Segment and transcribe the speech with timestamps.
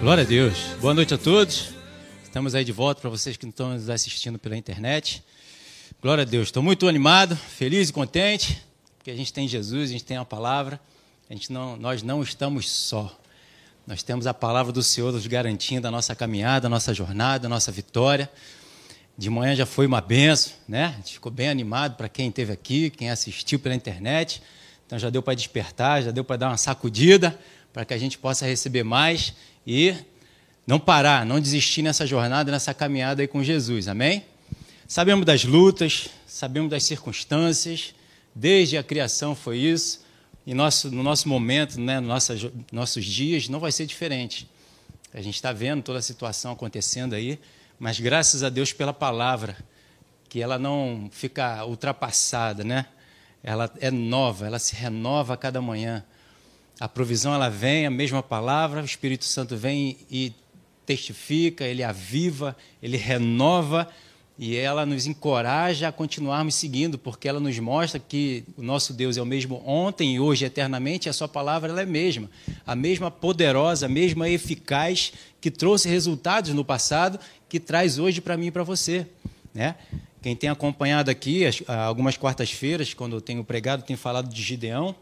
[0.00, 0.56] Glória a Deus.
[0.80, 1.70] Boa noite a todos.
[2.22, 5.24] Estamos aí de volta para vocês que estão nos assistindo pela internet.
[6.00, 6.48] Glória a Deus.
[6.48, 8.62] Estou muito animado, feliz e contente,
[8.96, 10.80] porque a gente tem Jesus, a gente tem a palavra.
[11.28, 13.12] A gente não, nós não estamos só.
[13.88, 17.50] Nós temos a palavra do Senhor nos garantindo a nossa caminhada, a nossa jornada, a
[17.50, 18.30] nossa vitória.
[19.16, 20.94] De manhã já foi uma benção, né?
[20.94, 24.40] A gente ficou bem animado para quem esteve aqui, quem assistiu pela internet.
[24.86, 27.36] Então já deu para despertar, já deu para dar uma sacudida,
[27.72, 29.34] para que a gente possa receber mais
[29.70, 29.94] e
[30.66, 33.86] não parar, não desistir nessa jornada, nessa caminhada aí com Jesus.
[33.86, 34.24] Amém?
[34.86, 37.94] Sabemos das lutas, sabemos das circunstâncias,
[38.34, 40.06] desde a criação foi isso,
[40.46, 42.34] e nosso, no nosso momento, né, no nossa,
[42.72, 44.48] nossos dias, não vai ser diferente.
[45.12, 47.38] A gente está vendo toda a situação acontecendo aí,
[47.78, 49.54] mas graças a Deus pela palavra,
[50.30, 52.86] que ela não fica ultrapassada, né?
[53.42, 56.02] ela é nova, ela se renova a cada manhã.
[56.80, 60.32] A provisão ela vem, a mesma palavra, o Espírito Santo vem e
[60.86, 63.88] testifica, ele aviva, ele renova
[64.38, 69.16] e ela nos encoraja a continuarmos seguindo, porque ela nos mostra que o nosso Deus
[69.16, 72.30] é o mesmo ontem e hoje eternamente, e a sua palavra ela é a mesma,
[72.64, 78.36] a mesma poderosa, a mesma eficaz que trouxe resultados no passado, que traz hoje para
[78.36, 79.04] mim e para você,
[79.52, 79.74] né?
[80.22, 84.94] Quem tem acompanhado aqui, algumas quartas-feiras, quando eu tenho pregado, tenho falado de Gideão,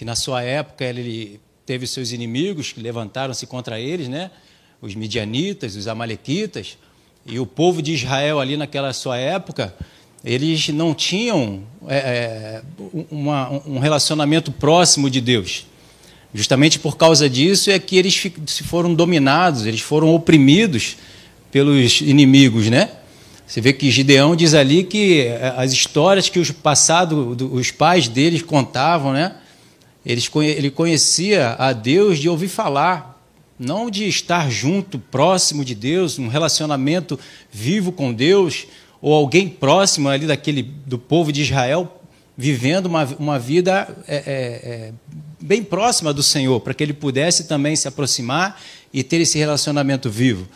[0.00, 4.30] que na sua época ele teve seus inimigos que levantaram-se contra eles, né?
[4.80, 6.78] os midianitas, os amalequitas,
[7.26, 9.74] e o povo de Israel ali naquela sua época,
[10.24, 12.62] eles não tinham é, é
[13.10, 15.66] uma, um relacionamento próximo de Deus.
[16.32, 20.96] Justamente por causa disso é que eles se foram dominados, eles foram oprimidos
[21.52, 22.88] pelos inimigos, né?
[23.46, 28.08] Você vê que Gideão diz ali que é, as histórias que os passados, os pais
[28.08, 29.34] deles contavam, né?
[30.04, 33.22] Ele conhecia a Deus de ouvir falar,
[33.58, 37.18] não de estar junto, próximo de Deus, um relacionamento
[37.52, 38.66] vivo com Deus,
[39.02, 42.00] ou alguém próximo ali daquele do povo de Israel
[42.40, 44.92] vivendo uma, uma vida é, é, é,
[45.38, 48.58] bem próxima do Senhor, para que ele pudesse também se aproximar
[48.90, 50.48] e ter esse relacionamento vivo.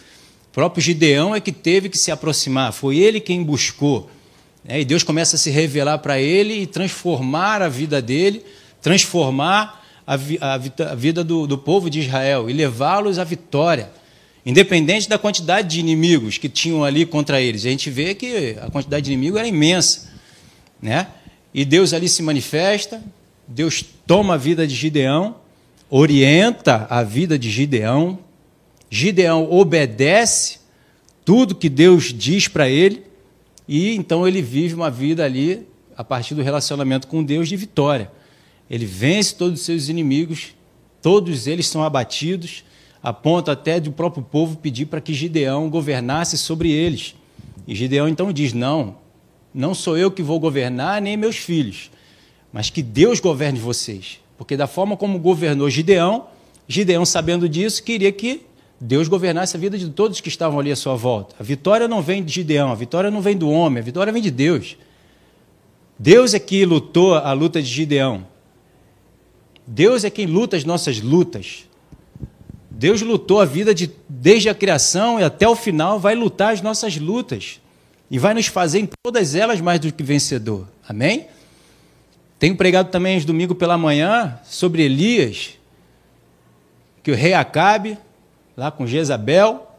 [0.48, 4.08] O próprio Gideão é que teve que se aproximar, foi ele quem buscou.
[4.64, 4.80] Né?
[4.80, 8.42] E Deus começa a se revelar para ele e transformar a vida dele,
[8.84, 13.90] transformar a, vi, a, a vida do, do povo de Israel e levá-los à vitória.
[14.44, 17.64] Independente da quantidade de inimigos que tinham ali contra eles.
[17.64, 20.12] A gente vê que a quantidade de inimigos era imensa.
[20.82, 21.06] Né?
[21.54, 23.02] E Deus ali se manifesta,
[23.48, 25.36] Deus toma a vida de Gideão,
[25.88, 28.18] orienta a vida de Gideão,
[28.90, 30.58] Gideão obedece
[31.24, 33.02] tudo que Deus diz para ele
[33.66, 35.66] e então ele vive uma vida ali
[35.96, 38.10] a partir do relacionamento com Deus de vitória.
[38.74, 40.52] Ele vence todos os seus inimigos,
[41.00, 42.64] todos eles são abatidos,
[43.00, 47.14] a ponto até do próprio povo pedir para que Gideão governasse sobre eles.
[47.68, 48.96] E Gideão então diz: Não,
[49.54, 51.88] não sou eu que vou governar, nem meus filhos,
[52.52, 54.18] mas que Deus governe vocês.
[54.36, 56.26] Porque da forma como governou Gideão,
[56.66, 58.42] Gideão, sabendo disso, queria que
[58.80, 61.36] Deus governasse a vida de todos que estavam ali à sua volta.
[61.38, 64.20] A vitória não vem de Gideão, a vitória não vem do homem, a vitória vem
[64.20, 64.76] de Deus.
[65.96, 68.33] Deus é que lutou a luta de Gideão.
[69.66, 71.64] Deus é quem luta as nossas lutas.
[72.70, 76.60] Deus lutou a vida de, desde a criação e até o final, vai lutar as
[76.60, 77.60] nossas lutas.
[78.10, 80.68] E vai nos fazer em todas elas mais do que vencedor.
[80.88, 81.26] Amém?
[82.38, 85.58] Tenho pregado também domingo domingo pela manhã sobre Elias,
[87.02, 87.96] que o rei Acabe
[88.56, 89.70] lá com Jezabel,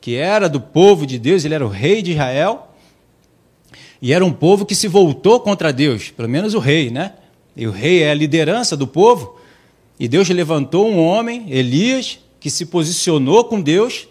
[0.00, 2.68] que era do povo de Deus, ele era o rei de Israel,
[4.00, 7.14] e era um povo que se voltou contra Deus, pelo menos o rei, né?
[7.56, 9.36] E o rei é a liderança do povo,
[9.98, 14.06] e Deus levantou um homem, Elias, que se posicionou com Deus,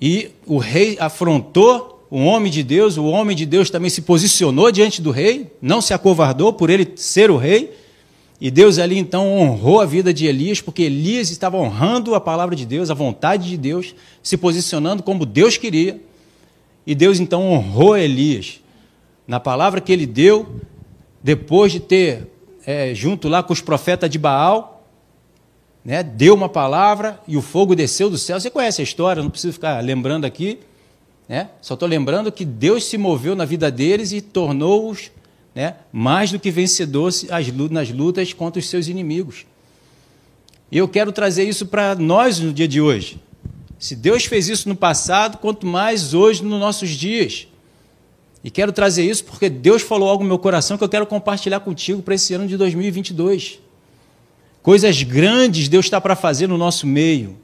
[0.00, 4.72] e o rei afrontou o homem de Deus, o homem de Deus também se posicionou
[4.72, 7.72] diante do rei, não se acovardou por ele ser o rei,
[8.40, 12.54] e Deus ali então honrou a vida de Elias, porque Elias estava honrando a palavra
[12.54, 15.98] de Deus, a vontade de Deus, se posicionando como Deus queria.
[16.86, 18.60] E Deus então honrou Elias.
[19.26, 20.46] Na palavra que ele deu,
[21.22, 22.30] depois de ter,
[22.66, 24.84] é, junto lá com os profetas de Baal,
[25.84, 28.40] né, deu uma palavra e o fogo desceu do céu.
[28.40, 30.58] Você conhece a história, não preciso ficar lembrando aqui.
[31.28, 31.50] Né?
[31.60, 35.10] Só estou lembrando que Deus se moveu na vida deles e tornou-os
[35.54, 37.10] né, mais do que vencedor
[37.70, 39.46] nas lutas contra os seus inimigos.
[40.70, 43.20] E eu quero trazer isso para nós no dia de hoje.
[43.78, 47.46] Se Deus fez isso no passado, quanto mais hoje nos nossos dias.
[48.42, 51.60] E quero trazer isso porque Deus falou algo no meu coração que eu quero compartilhar
[51.60, 53.60] contigo para esse ano de 2022.
[54.62, 57.36] Coisas grandes Deus está para fazer no nosso meio.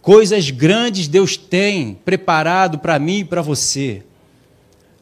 [0.00, 4.02] Coisas grandes Deus tem preparado para mim e para você.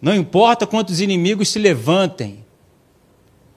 [0.01, 2.45] Não importa quantos inimigos se levantem,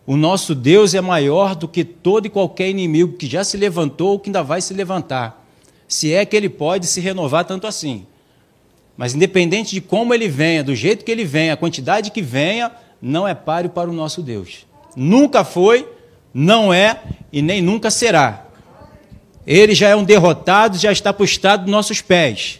[0.09, 4.13] o nosso Deus é maior do que todo e qualquer inimigo que já se levantou
[4.13, 5.45] ou que ainda vai se levantar.
[5.87, 8.07] Se é que ele pode se renovar tanto assim.
[8.99, 12.69] Mas independente de como ele venha, do jeito que ele venha, a quantidade que venha,
[13.01, 14.67] não é páreo para o nosso Deus.
[14.93, 15.87] Nunca foi,
[16.33, 17.01] não é
[17.31, 18.45] e nem nunca será.
[19.47, 22.59] Ele já é um derrotado, já está postado dos nossos pés.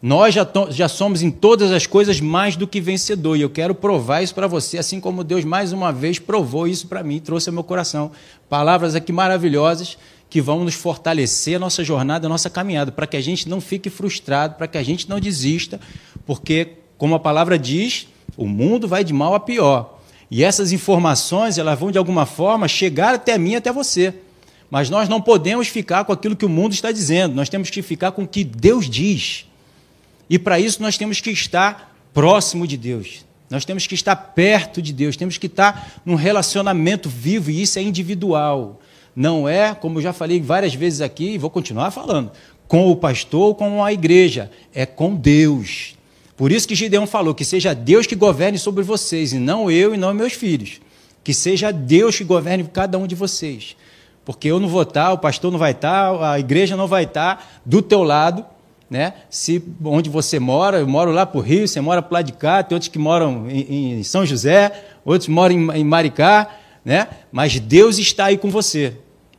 [0.00, 3.36] Nós já, já somos em todas as coisas mais do que vencedor.
[3.36, 6.86] E eu quero provar isso para você, assim como Deus mais uma vez provou isso
[6.86, 8.12] para mim, trouxe ao meu coração.
[8.48, 13.16] Palavras aqui maravilhosas que vão nos fortalecer a nossa jornada, a nossa caminhada, para que
[13.16, 15.80] a gente não fique frustrado, para que a gente não desista,
[16.24, 20.00] porque, como a palavra diz, o mundo vai de mal a pior.
[20.30, 24.12] E essas informações, elas vão de alguma forma chegar até mim, até você.
[24.68, 27.82] Mas nós não podemos ficar com aquilo que o mundo está dizendo, nós temos que
[27.82, 29.46] ficar com o que Deus diz.
[30.28, 33.24] E para isso nós temos que estar próximo de Deus.
[33.48, 37.78] Nós temos que estar perto de Deus, temos que estar num relacionamento vivo, e isso
[37.78, 38.80] é individual.
[39.16, 42.30] Não é, como já falei várias vezes aqui, e vou continuar falando,
[42.68, 45.94] com o pastor ou com a igreja, é com Deus.
[46.36, 49.94] Por isso que Gideão falou que seja Deus que governe sobre vocês, e não eu
[49.94, 50.82] e não meus filhos.
[51.24, 53.74] Que seja Deus que governe cada um de vocês.
[54.22, 57.60] Porque eu não vou estar, o pastor não vai estar, a igreja não vai estar
[57.64, 58.44] do teu lado,
[58.90, 59.14] né?
[59.30, 62.32] Se onde você mora, eu moro lá para o Rio, você mora para lá de
[62.32, 66.48] cá, tem outros que moram em, em São José, outros moram em, em Maricá,
[66.84, 67.08] né?
[67.32, 68.94] Mas Deus está aí com você.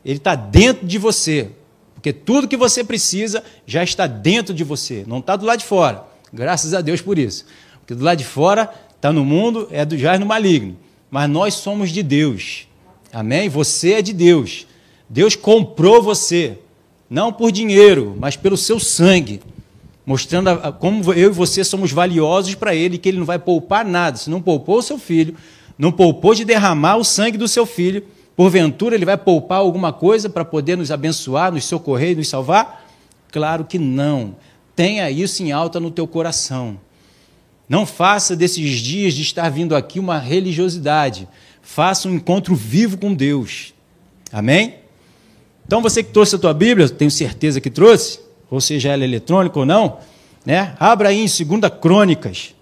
[0.07, 1.49] Ele está dentro de você.
[1.93, 5.65] Porque tudo que você precisa já está dentro de você, não está do lado de
[5.65, 6.05] fora.
[6.31, 7.45] Graças a Deus por isso.
[7.81, 10.77] Porque do lado de fora está no mundo, é do jaz no maligno.
[11.11, 12.69] Mas nós somos de Deus.
[13.11, 13.49] Amém?
[13.49, 14.65] Você é de Deus.
[15.09, 16.57] Deus comprou você,
[17.09, 19.41] não por dinheiro, mas pelo seu sangue,
[20.05, 23.83] mostrando a, como eu e você somos valiosos para Ele, que Ele não vai poupar
[23.83, 24.17] nada.
[24.17, 25.35] Se não poupou o seu filho,
[25.77, 28.03] não poupou de derramar o sangue do seu filho,
[28.37, 32.87] porventura Ele vai poupar alguma coisa para poder nos abençoar, nos socorrer e nos salvar?
[33.31, 34.35] Claro que não.
[34.75, 36.79] Tenha isso em alta no teu coração.
[37.67, 41.27] Não faça desses dias de estar vindo aqui uma religiosidade.
[41.63, 43.73] Faça um encontro vivo com Deus.
[44.31, 44.75] Amém?
[45.65, 48.19] Então você que trouxe a tua Bíblia, tenho certeza que trouxe,
[48.51, 49.97] ou seja ela é eletrônica ou não,
[50.45, 50.75] né?
[50.79, 52.55] Abra aí em 2 Crônicas,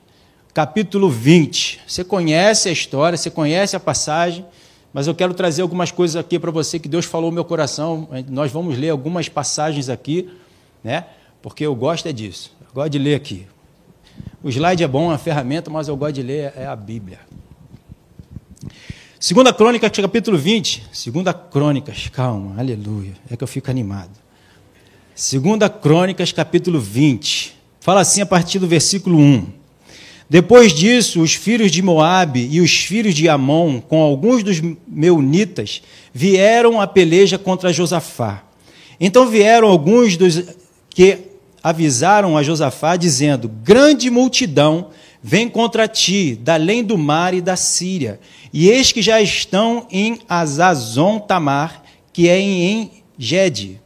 [0.54, 1.82] capítulo 20.
[1.86, 4.44] Você conhece a história, você conhece a passagem,
[4.96, 8.08] mas eu quero trazer algumas coisas aqui para você que Deus falou no meu coração.
[8.30, 10.30] Nós vamos ler algumas passagens aqui,
[10.82, 11.04] né?
[11.42, 12.56] porque eu gosto é disso.
[12.62, 13.46] Eu gosto de ler aqui.
[14.42, 17.20] O slide é bom, é uma ferramenta, mas eu gosto de ler é a Bíblia.
[19.20, 20.88] Segunda Crônica, capítulo 20.
[20.94, 23.16] Segunda Crônicas, calma, aleluia.
[23.30, 24.18] É que eu fico animado.
[25.14, 27.54] Segunda Crônicas, capítulo 20.
[27.82, 29.65] Fala assim a partir do versículo 1.
[30.30, 35.82] Depois disso, os filhos de Moabe e os filhos de Amon, com alguns dos meunitas,
[36.14, 38.44] vieram a peleja contra Josafá.
[39.00, 40.44] Então vieram alguns dos
[40.90, 41.20] que
[41.62, 44.90] avisaram a Josafá, dizendo: Grande multidão
[45.22, 48.20] vem contra ti, da além do mar e da Síria,
[48.54, 51.84] e eis que já estão em Azazon Tamar,
[52.14, 53.82] que é em Gede.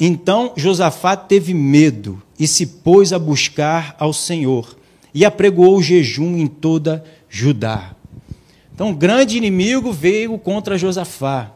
[0.00, 4.76] Então Josafá teve medo e se pôs a buscar ao Senhor,
[5.14, 7.94] e apregoou o jejum em toda Judá.
[8.74, 11.52] Então, grande inimigo veio contra Josafá.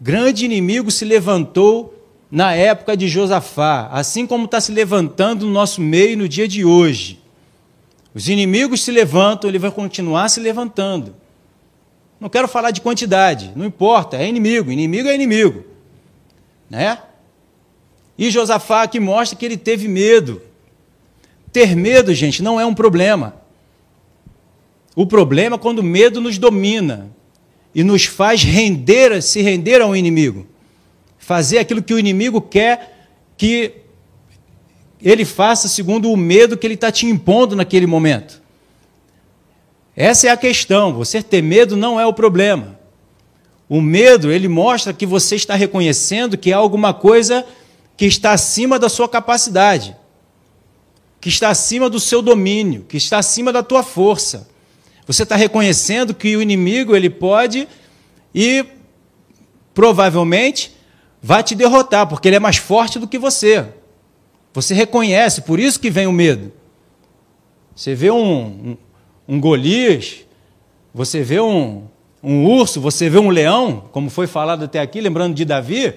[0.00, 1.94] Grande inimigo se levantou
[2.30, 6.64] na época de Josafá, assim como está se levantando no nosso meio no dia de
[6.64, 7.18] hoje.
[8.14, 11.14] Os inimigos se levantam, ele vai continuar se levantando.
[12.20, 15.64] Não quero falar de quantidade, não importa, é inimigo, inimigo é inimigo.
[16.68, 16.98] Né?
[18.18, 20.42] E Josafá aqui mostra que ele teve medo.
[21.52, 23.34] Ter medo, gente, não é um problema.
[24.94, 27.10] O problema é quando o medo nos domina
[27.74, 30.46] e nos faz render, se render ao inimigo
[31.30, 33.74] fazer aquilo que o inimigo quer que
[35.00, 38.42] ele faça segundo o medo que ele está te impondo naquele momento.
[39.94, 40.92] Essa é a questão.
[40.94, 42.80] Você ter medo não é o problema.
[43.68, 47.46] O medo, ele mostra que você está reconhecendo que há alguma coisa
[47.96, 49.96] que está acima da sua capacidade,
[51.20, 54.48] que está acima do seu domínio, que está acima da tua força.
[55.06, 57.68] Você está reconhecendo que o inimigo ele pode
[58.34, 58.64] e
[59.74, 60.74] provavelmente
[61.20, 63.66] vai te derrotar, porque ele é mais forte do que você.
[64.54, 66.52] Você reconhece, por isso que vem o medo.
[67.74, 68.76] Você vê um, um,
[69.28, 70.24] um Golias,
[70.92, 71.84] você vê um,
[72.22, 75.94] um urso, você vê um leão, como foi falado até aqui, lembrando de Davi,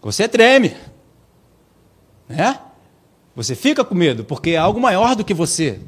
[0.00, 0.74] você treme.
[2.28, 2.58] né?
[3.34, 5.80] Você fica com medo, porque é algo maior do que você.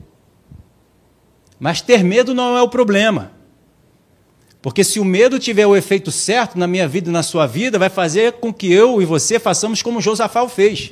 [1.58, 3.32] Mas ter medo não é o problema.
[4.62, 7.78] Porque se o medo tiver o efeito certo na minha vida e na sua vida,
[7.78, 10.90] vai fazer com que eu e você façamos como Josafá fez.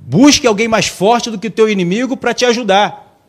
[0.00, 3.20] Busque alguém mais forte do que o teu inimigo para te ajudar.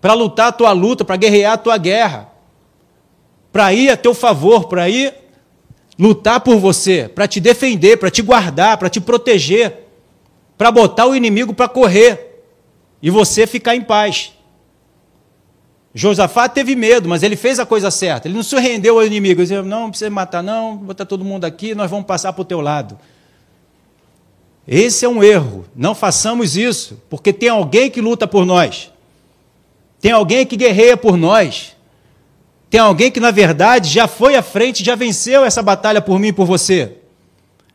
[0.00, 2.30] Para lutar a tua luta, para guerrear a tua guerra.
[3.52, 5.12] Para ir a teu favor, para ir
[5.98, 9.89] lutar por você, para te defender, para te guardar, para te proteger,
[10.60, 12.42] para botar o inimigo para correr
[13.00, 14.34] e você ficar em paz.
[15.94, 18.28] Josafá teve medo, mas ele fez a coisa certa.
[18.28, 19.40] Ele não se rendeu ao inimigo.
[19.40, 22.42] Ele disse, não, não precisa matar, não, botar todo mundo aqui, nós vamos passar para
[22.42, 22.98] o teu lado.
[24.68, 25.64] Esse é um erro.
[25.74, 28.92] Não façamos isso, porque tem alguém que luta por nós.
[29.98, 31.74] Tem alguém que guerreia por nós.
[32.68, 36.28] Tem alguém que, na verdade, já foi à frente, já venceu essa batalha por mim
[36.28, 36.99] e por você.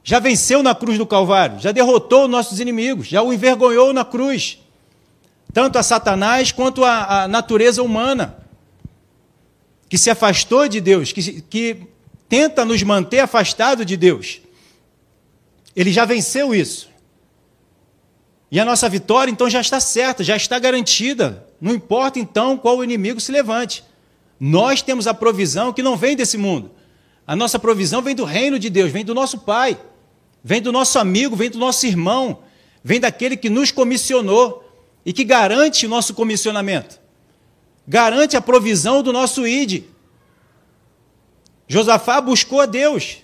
[0.05, 4.59] Já venceu na cruz do Calvário, já derrotou nossos inimigos, já o envergonhou na cruz
[5.55, 8.38] tanto a Satanás quanto a, a natureza humana,
[9.88, 11.88] que se afastou de Deus, que, que
[12.27, 14.41] tenta nos manter afastado de Deus.
[15.74, 16.89] Ele já venceu isso.
[18.51, 21.47] E a nossa vitória, então, já está certa, já está garantida.
[21.62, 23.81] Não importa, então, qual inimigo se levante.
[24.38, 26.69] Nós temos a provisão que não vem desse mundo.
[27.25, 29.79] A nossa provisão vem do reino de Deus, vem do nosso Pai,
[30.47, 32.37] vem do nosso amigo, vem do nosso irmão,
[32.83, 34.63] vem daquele que nos comissionou
[35.03, 36.99] e que garante o nosso comissionamento,
[37.87, 39.85] garante a provisão do nosso ID.
[41.67, 43.23] Josafá buscou a Deus,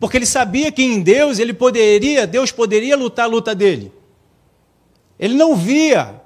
[0.00, 3.92] porque ele sabia que em Deus ele poderia, Deus poderia lutar a luta dele.
[5.20, 6.20] Ele não via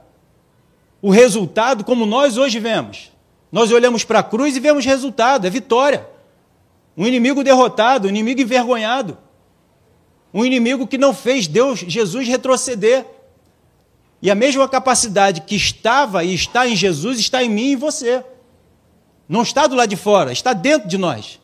[1.02, 3.12] o resultado como nós hoje vemos.
[3.52, 6.08] Nós olhamos para a cruz e vemos resultado, é vitória.
[6.96, 9.18] Um inimigo derrotado, um inimigo envergonhado.
[10.32, 13.06] Um inimigo que não fez Deus, Jesus retroceder.
[14.20, 17.76] E a mesma capacidade que estava e está em Jesus está em mim e em
[17.76, 18.24] você.
[19.28, 21.38] Não está do lado de fora, está dentro de nós.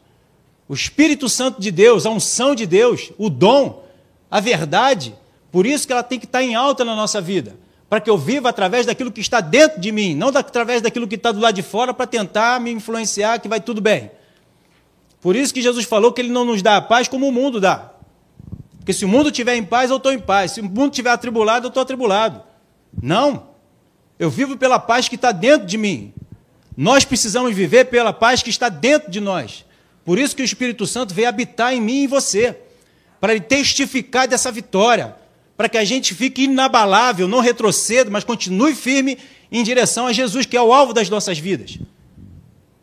[0.68, 3.84] O Espírito Santo de Deus, a unção de Deus, o dom,
[4.30, 5.14] a verdade,
[5.52, 7.56] por isso que ela tem que estar em alta na nossa vida.
[7.88, 11.14] Para que eu viva através daquilo que está dentro de mim, não através daquilo que
[11.14, 14.10] está do lado de fora para tentar me influenciar que vai tudo bem.
[15.20, 17.60] Por isso que Jesus falou que ele não nos dá a paz como o mundo
[17.60, 17.93] dá.
[18.84, 20.50] Porque se o mundo estiver em paz, eu estou em paz.
[20.52, 22.42] Se o mundo estiver atribulado, eu estou atribulado.
[23.02, 23.48] Não.
[24.18, 26.12] Eu vivo pela paz que está dentro de mim.
[26.76, 29.64] Nós precisamos viver pela paz que está dentro de nós.
[30.04, 32.58] Por isso que o Espírito Santo veio habitar em mim e em você,
[33.18, 35.16] para ele testificar dessa vitória,
[35.56, 39.16] para que a gente fique inabalável, não retroceda, mas continue firme
[39.50, 41.78] em direção a Jesus, que é o alvo das nossas vidas.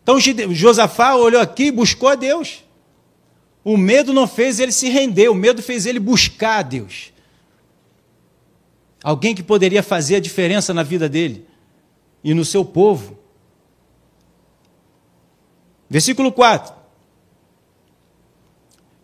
[0.01, 2.63] Então Josafá olhou aqui e buscou a Deus.
[3.63, 7.13] O medo não fez ele se render, o medo fez ele buscar a Deus.
[9.03, 11.45] Alguém que poderia fazer a diferença na vida dele
[12.23, 13.17] e no seu povo.
[15.89, 16.73] Versículo 4.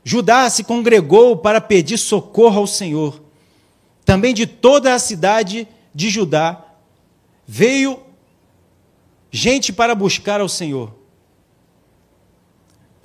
[0.04, 3.22] Judá se congregou para pedir socorro ao Senhor.
[4.06, 6.64] Também de toda a cidade de Judá
[7.46, 8.00] veio
[9.30, 10.97] gente para buscar ao Senhor.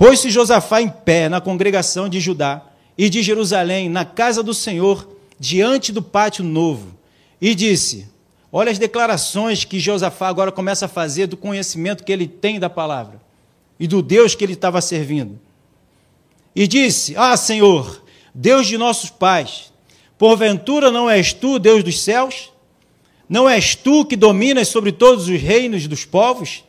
[0.03, 2.61] Pôs-se Josafá em pé na congregação de Judá
[2.99, 6.99] e de Jerusalém, na casa do Senhor, diante do pátio novo
[7.41, 8.09] e disse:
[8.51, 12.69] Olha as declarações que Josafá agora começa a fazer do conhecimento que ele tem da
[12.69, 13.23] palavra
[13.79, 15.39] e do Deus que ele estava servindo.
[16.53, 18.03] E disse: Ah, Senhor,
[18.35, 19.73] Deus de nossos pais,
[20.19, 22.53] porventura não és tu, Deus dos céus?
[23.29, 26.65] Não és tu que dominas sobre todos os reinos dos povos?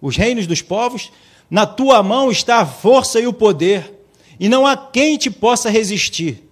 [0.00, 1.10] Os reinos dos povos?
[1.50, 3.94] Na tua mão está a força e o poder,
[4.38, 6.48] e não há quem te possa resistir.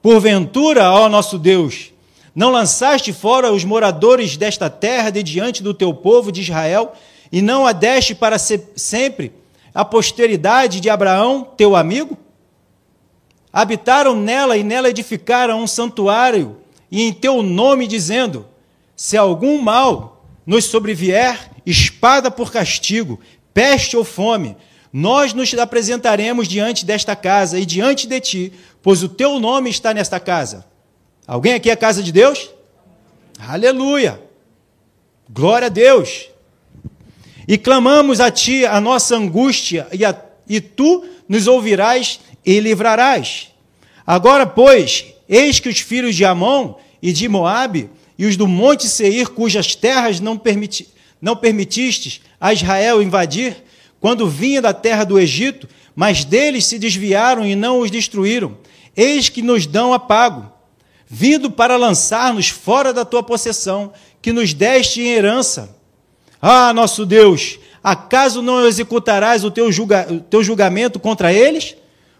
[0.00, 1.92] Porventura, ó nosso Deus,
[2.34, 6.92] não lançaste fora os moradores desta terra de diante do teu povo de Israel,
[7.32, 9.32] e não a deste para sempre
[9.74, 12.16] a posteridade de Abraão, teu amigo?
[13.52, 16.58] Habitaram nela e nela edificaram um santuário,
[16.90, 18.46] e em teu nome dizendo:
[18.96, 23.20] Se algum mal nos sobrevier, espada por castigo,
[23.58, 24.56] peste ou fome,
[24.92, 29.92] nós nos apresentaremos diante desta casa e diante de ti, pois o teu nome está
[29.92, 30.64] nesta casa.
[31.26, 32.50] Alguém aqui é casa de Deus?
[33.36, 34.22] Aleluia!
[35.28, 36.28] Glória a Deus!
[37.48, 40.16] E clamamos a ti a nossa angústia, e, a,
[40.48, 43.48] e tu nos ouvirás e livrarás.
[44.06, 48.88] Agora, pois, eis que os filhos de Amon e de Moabe e os do monte
[48.88, 50.86] Seir, cujas terras não, permiti,
[51.20, 53.56] não permitistes a Israel invadir,
[54.00, 58.56] quando vinha da terra do Egito, mas deles se desviaram e não os destruíram.
[58.96, 60.52] Eis que nos dão apago.
[61.08, 65.74] vindo para lançar-nos fora da tua possessão, que nos deste em herança.
[66.40, 71.74] Ah, nosso Deus, acaso não executarás o teu, julga, o teu julgamento contra eles?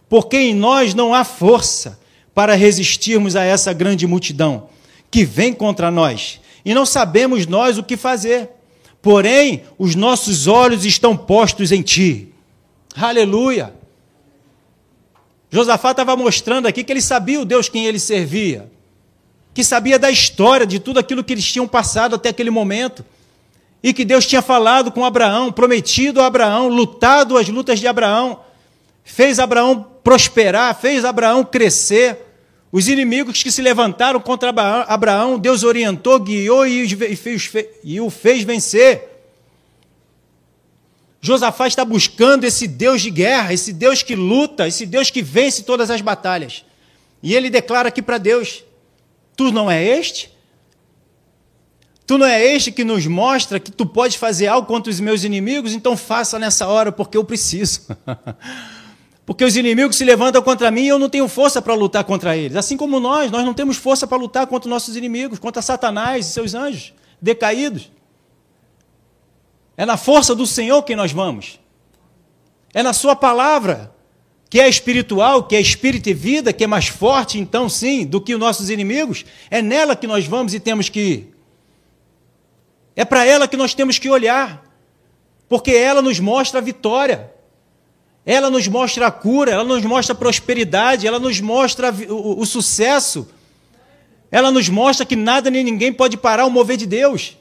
[0.09, 2.01] Porque em nós não há força
[2.35, 4.71] para resistirmos a essa grande multidão
[5.11, 8.51] que vem contra nós, e não sabemos nós o que fazer.
[9.01, 12.33] Porém, os nossos olhos estão postos em ti.
[12.97, 13.75] Aleluia!
[15.51, 18.71] Josafá estava mostrando aqui que ele sabia o Deus quem ele servia,
[19.55, 23.05] que sabia da história, de tudo aquilo que eles tinham passado até aquele momento,
[23.83, 28.41] e que Deus tinha falado com Abraão, prometido a Abraão, lutado as lutas de Abraão,
[29.05, 32.28] fez Abraão prosperar, fez Abraão crescer.
[32.71, 34.51] Os inimigos que se levantaram contra
[34.87, 39.09] Abraão, Deus orientou, guiou e o fez vencer.
[41.21, 45.63] Josafá está buscando esse Deus de guerra, esse Deus que luta, esse Deus que vence
[45.63, 46.65] todas as batalhas.
[47.23, 48.63] E ele declara aqui para Deus:
[49.37, 50.31] Tu não é este?
[52.07, 55.25] Tu não é este que nos mostra que tu podes fazer algo contra os meus
[55.25, 55.73] inimigos?
[55.73, 57.83] Então faça nessa hora, porque eu preciso.
[59.29, 62.35] porque os inimigos se levantam contra mim e eu não tenho força para lutar contra
[62.35, 62.57] eles.
[62.57, 66.31] Assim como nós, nós não temos força para lutar contra nossos inimigos, contra Satanás e
[66.31, 67.93] seus anjos decaídos.
[69.77, 71.61] É na força do Senhor que nós vamos.
[72.73, 73.95] É na Sua palavra,
[74.49, 78.23] que é espiritual, que é espírito e vida, que é mais forte, então sim, do
[78.23, 79.27] que os nossos inimigos.
[79.51, 81.35] É nela que nós vamos e temos que ir.
[82.97, 84.65] É para ela que nós temos que olhar,
[85.51, 87.37] porque ela nos mostra a vitória.
[88.31, 92.45] Ela nos mostra a cura, ela nos mostra a prosperidade, ela nos mostra o, o,
[92.45, 93.27] sucesso.
[94.31, 97.39] Ela nos mostra que nada nem ninguém pode parar o mover de Deus.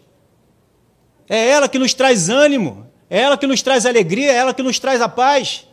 [1.27, 4.63] É ela que nos traz ânimo, é ela que nos traz alegria, é ela que
[4.63, 5.67] nos traz a paz.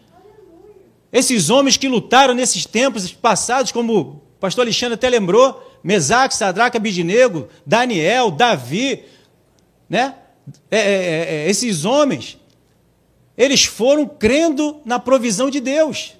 [1.12, 6.77] Esses homens que lutaram nesses tempos passados, como o pastor Alexandre até lembrou, Mesaque, Sadraque,
[6.77, 9.05] Abidinego, Daniel, Davi,
[9.88, 10.16] né?
[10.68, 12.37] É, é, é, é, esses homens,
[13.37, 16.14] eles foram crendo na provisão de Deus.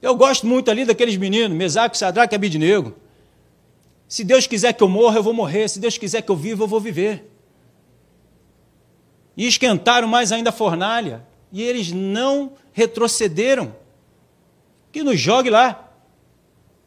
[0.00, 2.94] Eu gosto muito ali daqueles meninos, Mesaque, Sadraque e Abidinego.
[4.08, 5.68] Se Deus quiser que eu morra, eu vou morrer.
[5.68, 7.30] Se Deus quiser que eu viva, eu vou viver.
[9.36, 11.26] E esquentaram mais ainda a fornalha.
[11.52, 13.74] E eles não retrocederam.
[14.90, 15.92] Que nos jogue lá.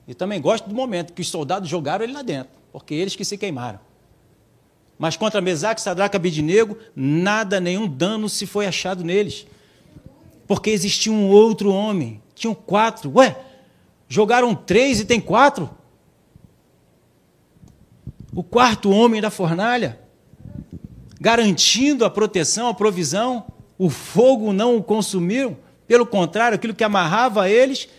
[0.08, 3.24] E também gosto do momento que os soldados jogaram ele lá dentro, porque eles que
[3.24, 3.80] se queimaram.
[5.02, 9.48] Mas contra Mesaque, Sadraque e Abidinego, nada, nenhum dano se foi achado neles.
[10.48, 12.22] Porque existia um outro homem.
[12.36, 13.12] Tinham quatro.
[13.16, 13.36] Ué,
[14.08, 15.70] jogaram três e tem quatro?
[18.34, 20.00] o quarto homem da fornalha,
[21.20, 23.46] garantindo a proteção, a provisão,
[23.78, 27.90] o fogo não o consumiu, pelo contrário, aquilo que amarrava eles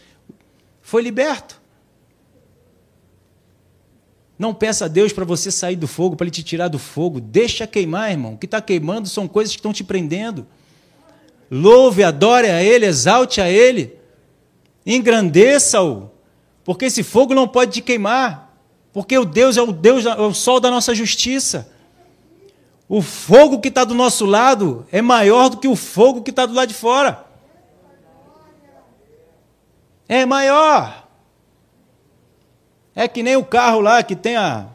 [0.81, 1.61] foi liberto.
[4.43, 7.21] Não peça a Deus para você sair do fogo, para Ele te tirar do fogo.
[7.21, 8.33] Deixa queimar, irmão.
[8.33, 10.49] O que está queimando são coisas que estão te prendendo.
[11.49, 13.97] Louve, adore a Ele, exalte a Ele,
[14.85, 16.11] engrandeça-o,
[16.65, 18.53] porque esse fogo não pode te queimar.
[18.93, 21.71] Porque o Deus é o Deus, é o sol da nossa justiça.
[22.89, 26.47] O fogo que está do nosso lado é maior do que o fogo que está
[26.47, 27.25] do lado de fora.
[30.09, 31.02] É maior.
[32.95, 34.67] É que nem o carro lá que tem a,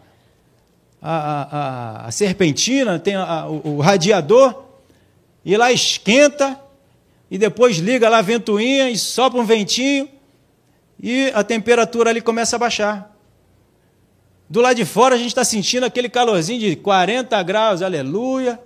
[1.01, 1.57] a,
[2.01, 4.63] a, a serpentina, tem o, o radiador,
[5.45, 6.59] e lá esquenta,
[7.29, 10.09] e depois liga lá a ventoinha e sopra um ventinho,
[11.01, 13.15] e a temperatura ali começa a baixar.
[14.49, 18.59] Do lado de fora a gente está sentindo aquele calorzinho de 40 graus, aleluia.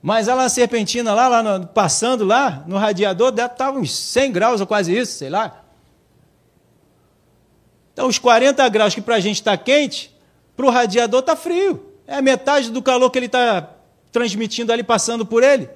[0.00, 4.32] Mas lá na serpentina, lá, lá no, passando lá, no radiador, deve estar uns 100
[4.32, 5.64] graus ou quase isso, sei lá.
[7.96, 10.14] Então, os 40 graus que para a gente está quente,
[10.54, 11.94] para o radiador está frio.
[12.06, 13.70] É metade do calor que ele está
[14.12, 15.66] transmitindo ali, passando por ele.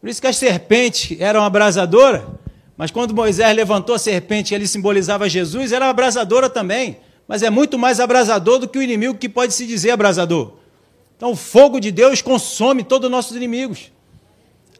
[0.00, 2.22] Por isso que as serpentes eram abrasadoras.
[2.78, 6.96] Mas quando Moisés levantou a serpente e ele simbolizava Jesus, era abrasadora também.
[7.28, 10.54] Mas é muito mais abrasador do que o inimigo que pode se dizer abrasador.
[11.14, 13.92] Então o fogo de Deus consome todos os nossos inimigos.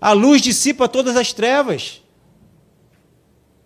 [0.01, 2.02] A luz dissipa todas as trevas.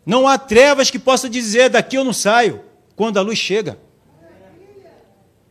[0.06, 2.60] Não há trevas que possa dizer daqui eu não saio,
[2.94, 3.76] quando a luz chega.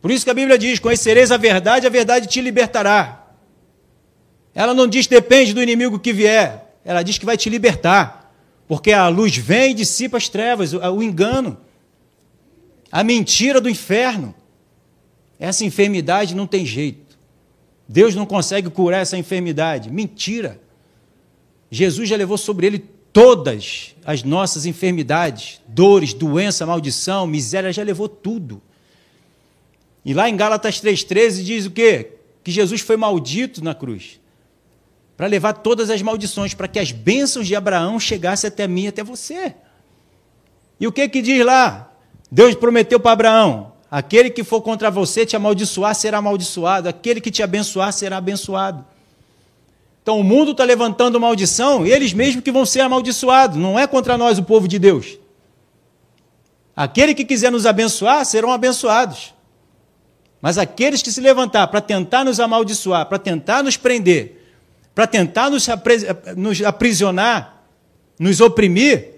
[0.00, 3.26] Por isso que a Bíblia diz: conhecereis a verdade, a verdade te libertará.
[4.54, 8.34] Ela não diz depende do inimigo que vier, ela diz que vai te libertar.
[8.66, 11.58] Porque a luz vem e dissipa as trevas, o engano,
[12.90, 14.34] a mentira do inferno.
[15.38, 17.18] Essa enfermidade não tem jeito.
[17.86, 19.90] Deus não consegue curar essa enfermidade.
[19.90, 20.58] Mentira.
[21.70, 28.10] Jesus já levou sobre ele todas as nossas enfermidades, dores, doença, maldição, miséria, já levou
[28.10, 28.60] tudo.
[30.04, 32.12] E lá em Gálatas 3,13 diz o quê?
[32.44, 34.20] Que Jesus foi maldito na cruz.
[35.16, 39.02] Para levar todas as maldições, para que as bênçãos de Abraão chegassem até mim, até
[39.02, 39.54] você.
[40.78, 41.90] E o que que diz lá?
[42.30, 47.30] Deus prometeu para Abraão: aquele que for contra você te amaldiçoar será amaldiçoado, aquele que
[47.30, 48.84] te abençoar será abençoado.
[50.06, 54.16] Então o mundo está levantando maldição, eles mesmos que vão ser amaldiçoados, não é contra
[54.16, 55.18] nós o povo de Deus.
[56.76, 59.34] Aquele que quiser nos abençoar serão abençoados.
[60.40, 64.48] Mas aqueles que se levantar para tentar nos amaldiçoar, para tentar nos prender,
[64.94, 65.66] para tentar nos,
[66.36, 67.64] nos aprisionar,
[68.16, 69.14] nos oprimir,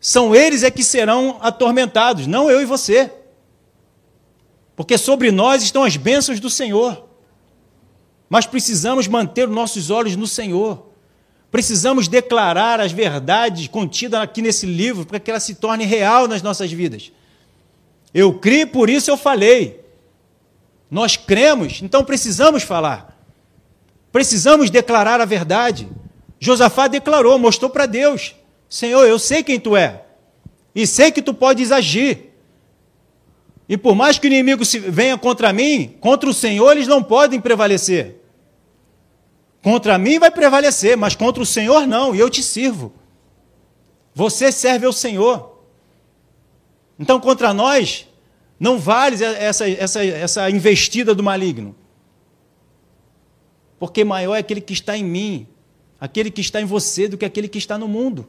[0.00, 3.12] são eles é que serão atormentados, não eu e você.
[4.74, 7.11] Porque sobre nós estão as bênçãos do Senhor.
[8.32, 10.86] Mas precisamos manter os nossos olhos no Senhor.
[11.50, 16.40] Precisamos declarar as verdades contidas aqui nesse livro para que ela se torne real nas
[16.40, 17.12] nossas vidas.
[18.14, 19.84] Eu criei, por isso eu falei.
[20.90, 23.22] Nós cremos, então precisamos falar.
[24.10, 25.86] Precisamos declarar a verdade.
[26.40, 28.34] Josafá declarou, mostrou para Deus.
[28.66, 30.04] Senhor, eu sei quem tu é.
[30.74, 32.32] E sei que tu podes agir.
[33.68, 37.38] E por mais que o inimigo venha contra mim, contra o Senhor eles não podem
[37.38, 38.21] prevalecer.
[39.62, 42.92] Contra mim vai prevalecer, mas contra o Senhor não, e eu te sirvo.
[44.14, 45.62] Você serve ao Senhor.
[46.98, 48.08] Então, contra nós,
[48.58, 51.74] não vale essa, essa, essa investida do maligno.
[53.78, 55.46] Porque maior é aquele que está em mim,
[56.00, 58.26] aquele que está em você, do que aquele que está no mundo.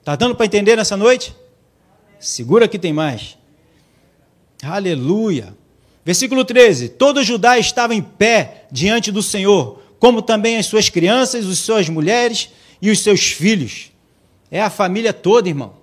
[0.00, 1.34] Está dando para entender nessa noite?
[2.18, 3.38] Segura que tem mais.
[4.62, 5.56] Aleluia.
[6.04, 11.46] Versículo 13: Todo Judá estava em pé diante do Senhor, como também as suas crianças,
[11.46, 13.90] as suas mulheres e os seus filhos.
[14.50, 15.82] É a família toda, irmão.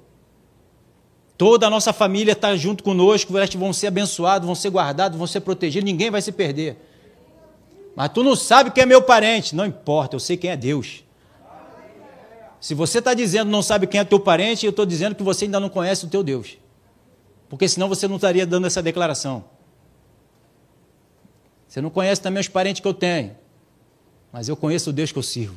[1.37, 5.25] Toda a nossa família está junto conosco, eles vão ser abençoados, vão ser guardados, vão
[5.25, 6.77] ser protegidos, ninguém vai se perder.
[7.95, 9.55] Mas tu não sabe quem é meu parente.
[9.55, 11.03] Não importa, eu sei quem é Deus.
[12.59, 15.45] Se você está dizendo não sabe quem é teu parente, eu estou dizendo que você
[15.45, 16.57] ainda não conhece o teu Deus.
[17.49, 19.43] Porque senão você não estaria dando essa declaração.
[21.71, 23.31] Você não conhece também os parentes que eu tenho.
[24.29, 25.55] Mas eu conheço o Deus que eu sirvo.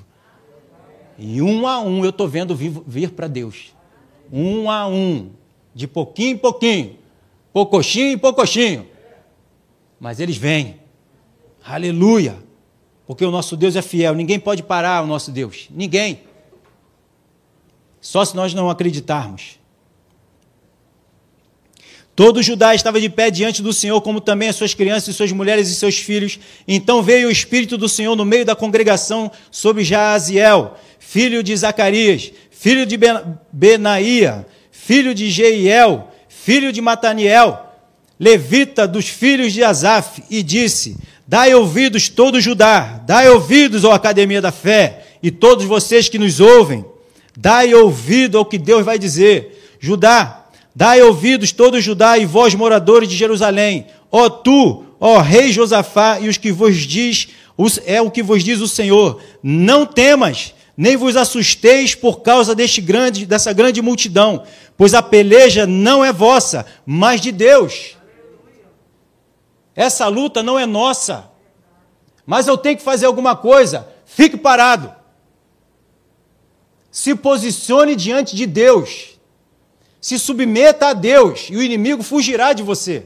[1.18, 3.74] E um a um eu estou vendo vir, para Deus.
[4.32, 5.32] Um a um.
[5.74, 6.96] De pouquinho em pouquinho.
[7.52, 8.86] Poucochinho em poucochinho.
[9.98, 10.76] Mas eles vêm.
[11.64, 12.38] Aleluia.
[13.08, 14.14] Porque o nosso Deus é fiel.
[14.14, 15.66] Ninguém pode parar o nosso Deus.
[15.68, 16.22] Ninguém.
[18.00, 19.58] Só se nós não acreditarmos.
[22.16, 25.32] Todo Judá estava de pé diante do Senhor, como também as suas crianças, e suas
[25.32, 26.38] mulheres e seus filhos.
[26.66, 32.30] Então veio o Espírito do Senhor no meio da congregação sobre Jaaziel, filho de Zacarias,
[32.50, 32.96] filho de
[33.52, 37.74] Benaía, filho de Jeiel, filho de Mataniel,
[38.18, 40.96] levita dos filhos de Asaf, e disse:
[41.26, 46.38] Dai ouvidos todo Judá, dai ouvidos, ó Academia da Fé, e todos vocês que nos
[46.38, 46.84] ouvem.
[47.36, 49.76] Dai ouvido ao que Deus vai dizer.
[49.80, 50.43] Judá,
[50.74, 53.86] dai ouvidos todo Judá e vós moradores de Jerusalém.
[54.10, 57.28] Ó tu, ó rei Josafá, e os que vos diz,
[57.84, 59.20] é o que vos diz o Senhor.
[59.42, 64.44] Não temas, nem vos assusteis por causa deste grande, dessa grande multidão,
[64.76, 67.96] pois a peleja não é vossa, mas de Deus.
[69.76, 71.30] Essa luta não é nossa.
[72.26, 73.88] Mas eu tenho que fazer alguma coisa.
[74.06, 74.94] Fique parado
[76.94, 79.13] se posicione diante de Deus,
[80.04, 83.04] se submeta a Deus e o inimigo fugirá de você.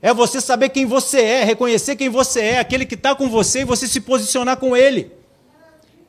[0.00, 3.60] É você saber quem você é, reconhecer quem você é, aquele que está com você
[3.60, 5.12] e você se posicionar com ele.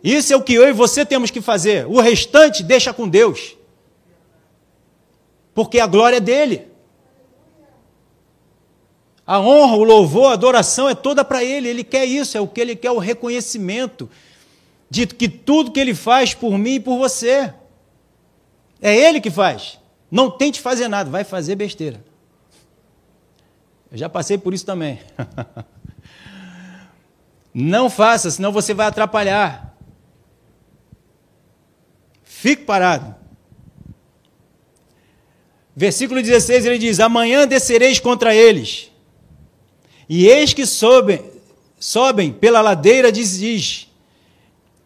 [0.02, 1.86] Isso é o que eu e você temos que fazer.
[1.86, 3.58] O restante deixa com Deus.
[5.54, 6.68] Porque a glória é dele.
[9.26, 11.68] A honra, o louvor, a adoração é toda para ele.
[11.68, 14.10] Ele quer isso, é o que ele quer, o reconhecimento
[14.90, 17.54] de que tudo que ele faz por mim e por você.
[18.82, 19.80] É ele que faz.
[20.10, 22.04] Não tente fazer nada, vai fazer besteira.
[23.92, 25.00] Eu já passei por isso também.
[27.54, 29.76] Não faça, senão você vai atrapalhar.
[32.24, 33.16] Fique parado.
[35.76, 38.92] Versículo 16 ele diz: Amanhã descereis contra eles,
[40.08, 41.24] e eis que sobem,
[41.80, 43.88] sobem pela ladeira de Ziz,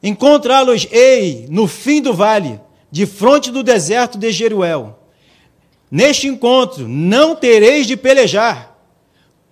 [0.03, 2.59] Encontrá-los-ei no fim do vale,
[2.91, 4.99] de fronte do deserto de Jeruel.
[5.89, 8.77] Neste encontro não tereis de pelejar.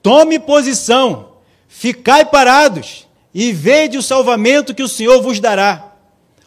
[0.02, 1.34] Tome posição,
[1.68, 5.94] ficai parados, e vede o salvamento que o Senhor vos dará.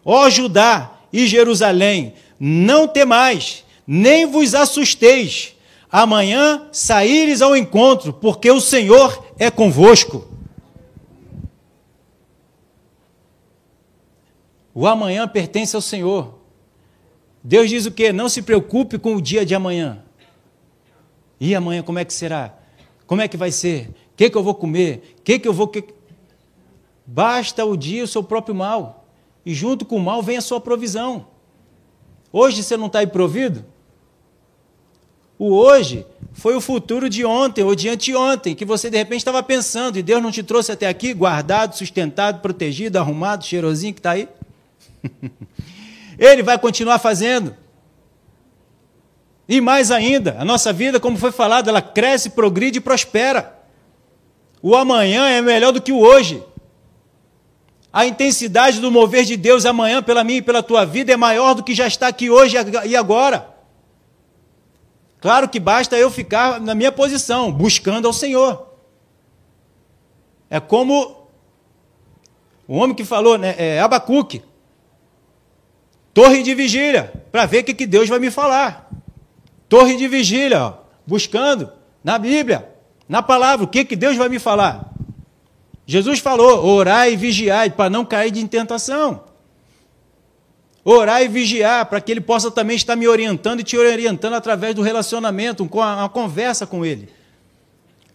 [0.05, 5.55] Ó Judá e Jerusalém, não temais, nem vos assusteis.
[5.91, 10.27] Amanhã saíres ao encontro, porque o Senhor é convosco.
[14.75, 16.42] O amanhã pertence ao Senhor.
[17.43, 18.13] Deus diz o quê?
[18.13, 20.03] Não se preocupe com o dia de amanhã.
[21.41, 22.55] E amanhã como é que será?
[23.07, 23.89] Como é que vai ser?
[23.89, 25.17] O que, que eu vou comer?
[25.19, 25.67] O que, que eu vou.
[25.67, 25.85] Que...
[27.05, 29.07] Basta o dia o seu próprio mal.
[29.45, 31.27] E junto com o mal vem a sua provisão.
[32.33, 33.65] Hoje você não está aí provido?
[35.39, 39.43] O hoje foi o futuro de ontem ou de anteontem, que você de repente estava
[39.43, 44.13] pensando e Deus não te trouxe até aqui, guardado, sustentado, protegido, arrumado, cheirosinho que está
[44.13, 44.29] aí.
[46.19, 47.57] Ele vai continuar fazendo.
[49.49, 53.59] E mais ainda, a nossa vida, como foi falado, ela cresce, progride e prospera.
[54.63, 56.43] O amanhã é melhor do que o hoje.
[57.93, 61.55] A intensidade do mover de Deus amanhã pela minha e pela tua vida é maior
[61.55, 63.53] do que já está aqui hoje e agora.
[65.21, 68.69] Claro que basta eu ficar na minha posição, buscando ao Senhor.
[70.49, 71.29] É como
[72.67, 74.43] o homem que falou, né, é Abacuque.
[76.15, 78.91] Torre de vigília, para ver o que, que Deus vai me falar.
[79.69, 80.75] Torre de vigília, ó,
[81.07, 81.73] buscando
[82.05, 82.69] na Bíblia,
[83.09, 84.93] na palavra, o que, que Deus vai me falar.
[85.87, 89.25] Jesus falou: orai e vigiai, para não cair de tentação.
[90.85, 94.75] Orar e vigiar, para que Ele possa também estar me orientando e te orientando através
[94.75, 97.09] do relacionamento, com uma conversa com Ele.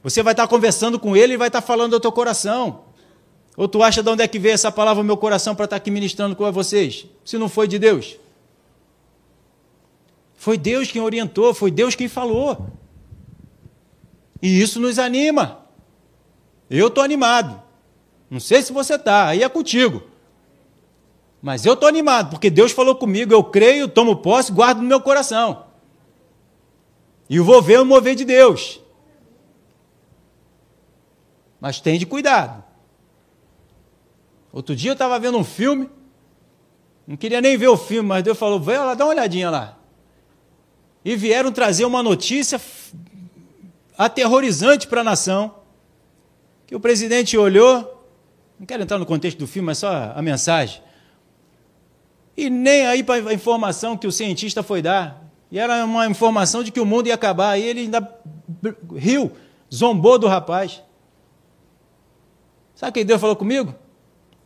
[0.04, 2.87] Você vai estar conversando com Ele e vai estar falando do teu coração.
[3.58, 5.78] Ou tu acha de onde é que veio essa palavra no meu coração para estar
[5.78, 7.08] aqui ministrando com vocês?
[7.26, 8.16] Se não foi de Deus.
[10.36, 12.68] Foi Deus quem orientou, foi Deus quem falou.
[14.40, 15.66] E isso nos anima.
[16.70, 17.60] Eu estou animado.
[18.30, 20.04] Não sei se você está, aí é contigo.
[21.42, 25.02] Mas eu estou animado, porque Deus falou comigo, eu creio, tomo posse, guardo no meu
[25.02, 25.66] coração.
[27.28, 28.80] E vou ver o mover de Deus.
[31.60, 32.67] Mas tem de cuidado.
[34.52, 35.90] Outro dia eu estava vendo um filme,
[37.08, 39.78] não queria nem ver o filme, mas Deus falou: vai lá, dá uma olhadinha lá.
[41.06, 42.60] E vieram trazer uma notícia
[43.98, 45.56] aterrorizante para a nação.
[46.66, 48.06] Que o presidente olhou,
[48.60, 50.82] não quero entrar no contexto do filme, mas só a mensagem.
[52.36, 55.24] E nem aí para a informação que o cientista foi dar.
[55.50, 57.58] E era uma informação de que o mundo ia acabar.
[57.58, 58.16] E ele ainda
[58.96, 59.32] riu,
[59.74, 60.84] zombou do rapaz.
[62.76, 63.74] Sabe o que Deus falou comigo?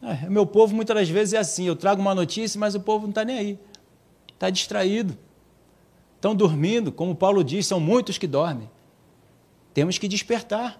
[0.01, 1.65] É, meu povo muitas das vezes é assim.
[1.65, 3.59] Eu trago uma notícia, mas o povo não está nem aí.
[4.33, 5.17] Está distraído.
[6.15, 8.69] Estão dormindo, como Paulo diz, são muitos que dormem.
[9.73, 10.79] Temos que despertar.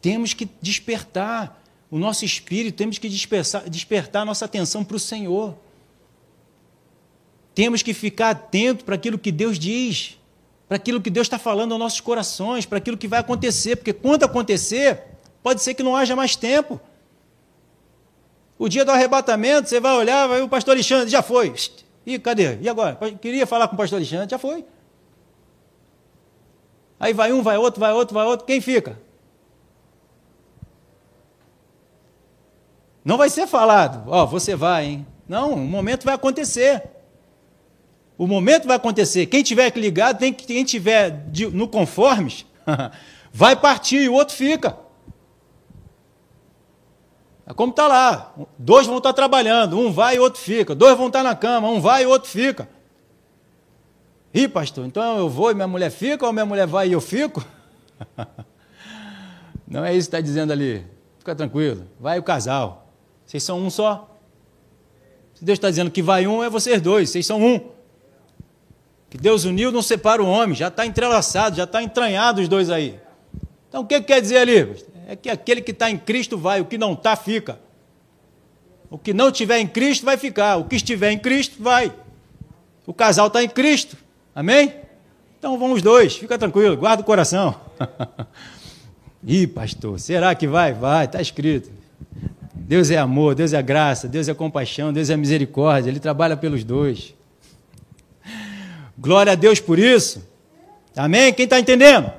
[0.00, 5.56] Temos que despertar o nosso espírito, temos que despertar, despertar nossa atenção para o Senhor.
[7.54, 10.18] Temos que ficar atento para aquilo que Deus diz,
[10.66, 13.92] para aquilo que Deus está falando aos nossos corações, para aquilo que vai acontecer, porque
[13.92, 15.02] quando acontecer,
[15.42, 16.80] pode ser que não haja mais tempo.
[18.64, 21.52] O dia do arrebatamento, você vai olhar, vai o pastor Alexandre, já foi.
[22.06, 22.56] E cadê?
[22.62, 22.96] E agora?
[23.20, 24.64] Queria falar com o pastor Alexandre, já foi.
[26.98, 28.98] Aí vai um, vai outro, vai outro, vai outro, quem fica?
[33.04, 35.06] Não vai ser falado, ó, oh, você vai, hein?
[35.28, 36.84] Não, o momento vai acontecer.
[38.16, 39.26] O momento vai acontecer.
[39.26, 42.46] Quem tiver ligado, tem que quem tiver de, no conformes,
[43.30, 44.83] vai partir e o outro fica.
[47.46, 48.34] É como está lá.
[48.58, 50.74] Dois vão estar trabalhando, um vai e outro fica.
[50.74, 52.68] Dois vão estar na cama, um vai e outro fica.
[54.32, 57.00] Ih, pastor, então eu vou e minha mulher fica, ou minha mulher vai e eu
[57.00, 57.44] fico?
[59.68, 60.84] Não é isso que está dizendo ali.
[61.18, 61.86] Fica tranquilo.
[62.00, 62.88] Vai o casal.
[63.24, 64.10] Vocês são um só.
[65.34, 67.10] Se Deus está dizendo que vai um, é vocês dois.
[67.10, 67.60] Vocês são um.
[69.08, 72.68] Que Deus uniu não separa o homem, já está entrelaçado, já está entranhado os dois
[72.68, 72.98] aí.
[73.68, 74.84] Então o que, que quer dizer ali?
[75.06, 77.58] É que aquele que está em Cristo vai, o que não está, fica.
[78.90, 81.92] O que não estiver em Cristo vai ficar, o que estiver em Cristo vai.
[82.86, 83.96] O casal está em Cristo,
[84.34, 84.74] amém?
[85.38, 87.60] Então vão os dois, fica tranquilo, guarda o coração.
[89.26, 90.72] Ih, pastor, será que vai?
[90.72, 91.70] Vai, está escrito.
[92.54, 96.64] Deus é amor, Deus é graça, Deus é compaixão, Deus é misericórdia, Ele trabalha pelos
[96.64, 97.14] dois.
[98.96, 100.26] Glória a Deus por isso.
[100.96, 101.32] Amém?
[101.32, 102.10] Quem está entendendo?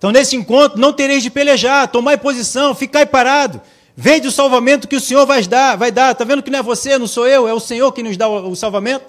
[0.00, 3.60] Então, nesse encontro, não tereis de pelejar, tomar posição, ficar parado.
[3.94, 5.76] Vende o salvamento que o Senhor vai dar.
[5.76, 6.12] Vai dar.
[6.12, 8.26] Está vendo que não é você, não sou eu, é o Senhor que nos dá
[8.26, 9.04] o salvamento?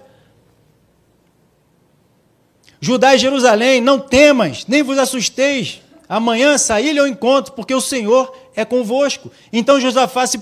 [2.81, 5.79] Judá e Jerusalém, não temas, nem vos assusteis.
[6.09, 9.31] Amanhã saí-lhe ao encontro, porque o Senhor é convosco.
[9.53, 10.41] Então Josafá se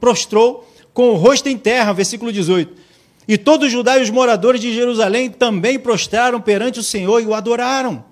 [0.00, 2.80] prostrou com o rosto em terra, versículo 18.
[3.28, 8.02] E todos os judeus moradores de Jerusalém também prostraram perante o Senhor e o adoraram,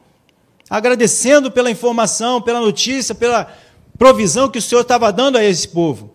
[0.71, 3.53] agradecendo pela informação, pela notícia, pela
[3.99, 6.15] provisão que o Senhor estava dando a esse povo.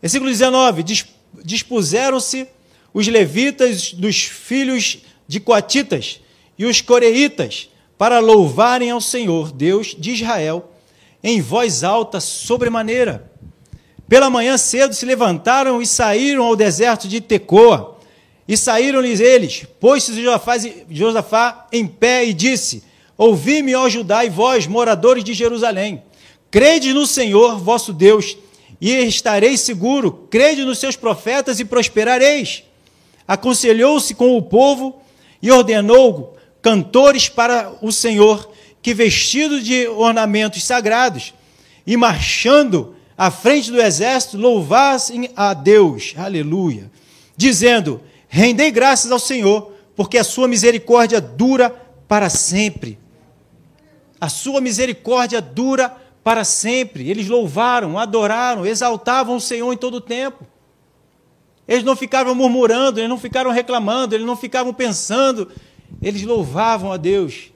[0.00, 0.84] Versículo 19:
[1.44, 2.46] Dispuseram-se
[2.94, 6.20] os levitas dos filhos de Coatitas
[6.56, 10.72] e os coreitas para louvarem ao Senhor, Deus de Israel,
[11.22, 13.30] em voz alta, sobremaneira.
[14.08, 17.98] Pela manhã cedo se levantaram e saíram ao deserto de Tecoa.
[18.48, 20.12] E saíram-lhes eles, pôs-se
[20.90, 22.82] Josafá em pé e disse:
[23.20, 26.02] Ouvi-me, ó Judá, e vós, moradores de Jerusalém.
[26.50, 28.34] Crede no Senhor, vosso Deus,
[28.80, 30.26] e estareis seguro.
[30.30, 32.64] Crede nos seus profetas e prosperareis.
[33.28, 35.02] Aconselhou-se com o povo
[35.42, 41.34] e ordenou cantores para o Senhor, que vestidos de ornamentos sagrados
[41.86, 46.90] e marchando à frente do exército, louvassem a Deus, aleluia,
[47.36, 51.68] dizendo: Rendei graças ao Senhor, porque a sua misericórdia dura
[52.08, 52.98] para sempre.
[54.20, 57.08] A sua misericórdia dura para sempre.
[57.08, 60.46] Eles louvaram, adoraram, exaltavam o Senhor em todo o tempo.
[61.66, 65.50] Eles não ficavam murmurando, eles não ficaram reclamando, eles não ficavam pensando
[66.02, 67.50] eles louvavam a Deus,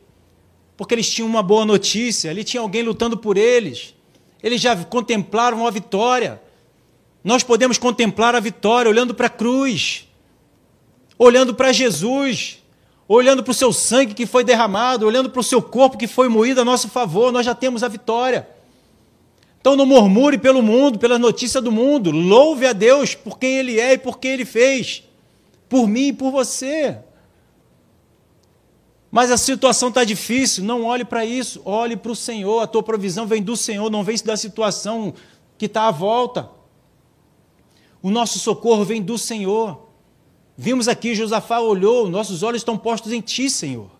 [0.76, 3.94] porque eles tinham uma boa notícia, ali tinha alguém lutando por eles,
[4.42, 6.40] eles já contemplaram a vitória.
[7.22, 10.06] Nós podemos contemplar a vitória olhando para a cruz,
[11.18, 12.62] olhando para Jesus,
[13.08, 16.28] olhando para o seu sangue que foi derramado, olhando para o seu corpo que foi
[16.28, 18.48] moído a nosso favor, nós já temos a vitória.
[19.60, 23.80] Então não murmure pelo mundo, pela notícia do mundo, louve a Deus por quem Ele
[23.80, 25.02] é e por quem Ele fez,
[25.68, 26.98] por mim e por você.
[29.10, 32.82] Mas a situação está difícil, não olhe para isso, olhe para o Senhor, a tua
[32.82, 35.14] provisão vem do Senhor, não vem da situação
[35.56, 36.50] que está à volta.
[38.02, 39.83] O nosso socorro vem do Senhor.
[40.56, 43.90] Vimos aqui, Josafá olhou, nossos olhos estão postos em ti, Senhor.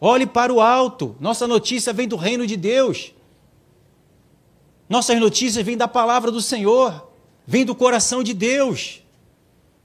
[0.00, 3.12] Olhe para o alto, nossa notícia vem do reino de Deus.
[4.88, 7.10] Nossas notícias vêm da palavra do Senhor,
[7.46, 9.02] vêm do coração de Deus.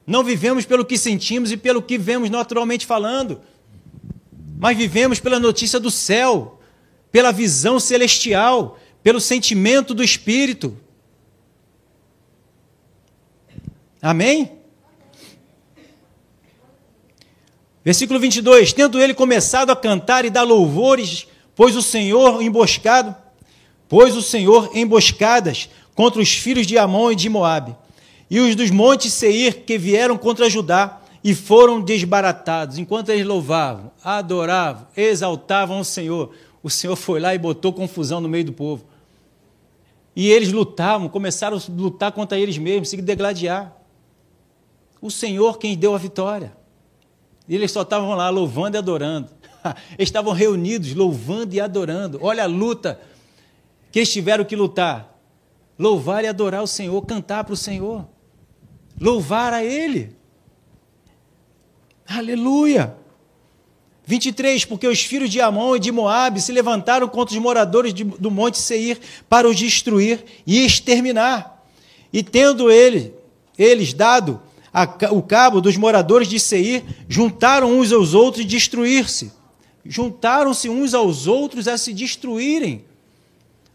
[0.05, 3.41] Não vivemos pelo que sentimos e pelo que vemos naturalmente falando
[4.57, 6.59] mas vivemos pela notícia do céu,
[7.11, 10.77] pela visão celestial, pelo sentimento do Espírito.
[14.01, 14.59] Amém?
[17.85, 23.15] Versículo 22: Tendo ele começado a cantar e dar louvores, pois o Senhor emboscado,
[23.87, 27.75] pois o Senhor emboscadas contra os filhos de Amon e de Moabe,
[28.29, 32.79] e os dos montes Seir que vieram contra Judá, e foram desbaratados.
[32.79, 36.31] Enquanto eles louvavam, adoravam, exaltavam o Senhor,
[36.63, 38.83] o Senhor foi lá e botou confusão no meio do povo.
[40.15, 43.75] E eles lutavam, começaram a lutar contra eles mesmos, se degladiar.
[44.99, 46.64] O Senhor quem deu a vitória.
[47.47, 49.29] E eles só estavam lá louvando e adorando.
[49.97, 52.19] Eles estavam reunidos, louvando e adorando.
[52.21, 52.99] Olha a luta
[53.91, 55.15] que eles tiveram que lutar.
[55.77, 58.07] Louvar e adorar o Senhor, cantar para o Senhor.
[58.99, 60.15] Louvar a Ele.
[62.07, 62.95] Aleluia!
[64.05, 68.03] 23, porque os filhos de Amon e de Moabe se levantaram contra os moradores de,
[68.03, 71.65] do monte Seir para os destruir e exterminar.
[72.13, 73.13] E tendo ele,
[73.57, 74.41] eles dado
[74.75, 74.83] a,
[75.13, 79.31] o cabo dos moradores de Seir, juntaram uns aos outros e destruir-se.
[79.85, 82.83] Juntaram-se uns aos outros a se destruírem.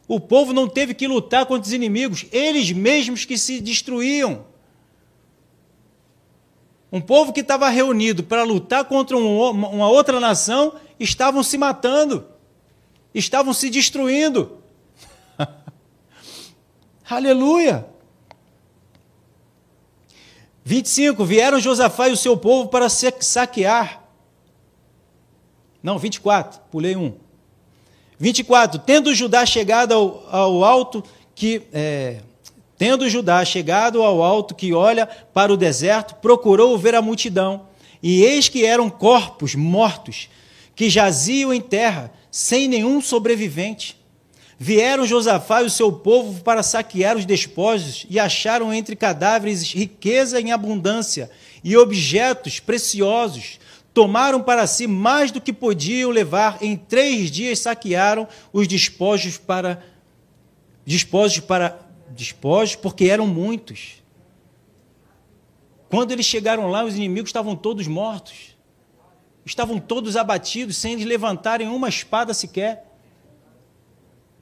[0.06, 4.44] O povo não teve que lutar contra os inimigos, eles mesmos que se destruíam.
[6.92, 12.26] Um povo que estava reunido para lutar contra um, uma outra nação, estavam se matando,
[13.14, 14.58] estavam se destruindo.
[17.08, 17.86] Aleluia!
[20.64, 21.24] 25.
[21.24, 24.02] Vieram Josafá e o seu povo para saquear.
[25.82, 27.14] Não, 24, pulei um.
[28.18, 28.80] 24.
[28.80, 31.02] Tendo Judá chegado ao, ao alto
[31.34, 31.62] que.
[31.72, 32.20] É,
[32.80, 37.66] Tendo Judá chegado ao alto que olha para o deserto, procurou ver a multidão,
[38.02, 40.30] e eis que eram corpos mortos,
[40.74, 43.99] que jaziam em terra, sem nenhum sobrevivente.
[44.62, 50.38] Vieram Josafá e o seu povo para saquear os despojos, e acharam entre cadáveres riqueza
[50.38, 51.30] em abundância
[51.64, 53.58] e objetos preciosos.
[53.94, 56.58] Tomaram para si mais do que podiam levar.
[56.60, 59.82] Em três dias saquearam os despojos para
[60.84, 61.80] despojos para
[62.10, 63.94] despojos, porque eram muitos.
[65.88, 68.54] Quando eles chegaram lá, os inimigos estavam todos mortos.
[69.42, 72.89] Estavam todos abatidos, sem eles levantarem uma espada sequer.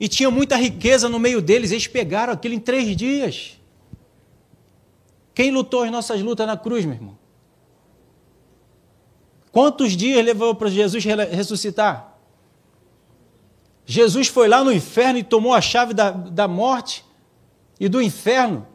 [0.00, 3.58] E tinha muita riqueza no meio deles, eles pegaram aquilo em três dias.
[5.34, 7.18] Quem lutou as nossas lutas na cruz, meu irmão?
[9.50, 12.16] Quantos dias levou para Jesus ressuscitar?
[13.84, 17.04] Jesus foi lá no inferno e tomou a chave da, da morte
[17.80, 18.66] e do inferno.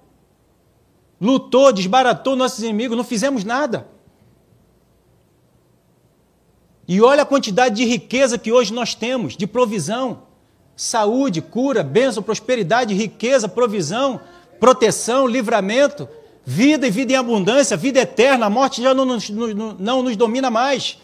[1.21, 3.88] Lutou, desbaratou nossos inimigos, não fizemos nada.
[6.88, 10.24] E olha a quantidade de riqueza que hoje nós temos, de provisão,
[10.76, 14.19] saúde, cura, bênção, prosperidade, riqueza, provisão,
[14.59, 16.07] proteção, livramento,
[16.45, 20.15] vida e vida em abundância, vida eterna, a morte já não nos, não, não nos
[20.15, 20.97] domina mais.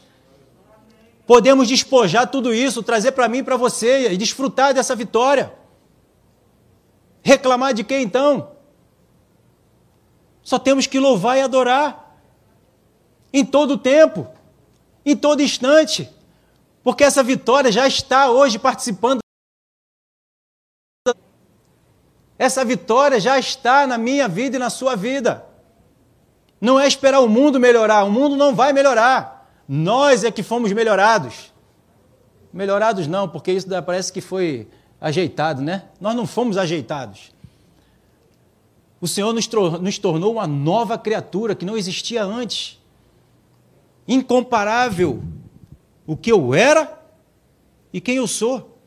[1.25, 5.53] Podemos despojar tudo isso, trazer para mim e para você e desfrutar dessa vitória.
[7.21, 8.51] Reclamar de quem então?
[10.41, 12.17] Só temos que louvar e adorar.
[13.31, 14.27] Em todo tempo,
[15.05, 16.09] em todo instante.
[16.83, 19.19] Porque essa vitória já está hoje participando.
[22.39, 25.45] Essa vitória já está na minha vida e na sua vida.
[26.61, 29.45] Não é esperar o mundo melhorar, o mundo não vai melhorar.
[29.67, 31.53] Nós é que fomos melhorados.
[32.53, 34.69] Melhorados não, porque isso parece que foi
[35.01, 35.83] ajeitado, né?
[35.99, 37.33] Nós não fomos ajeitados.
[39.01, 42.79] O Senhor nos, tornou uma nova criatura que não existia antes.
[44.07, 45.21] Incomparável.
[46.07, 46.99] O que eu era
[47.91, 48.79] e quem eu sou.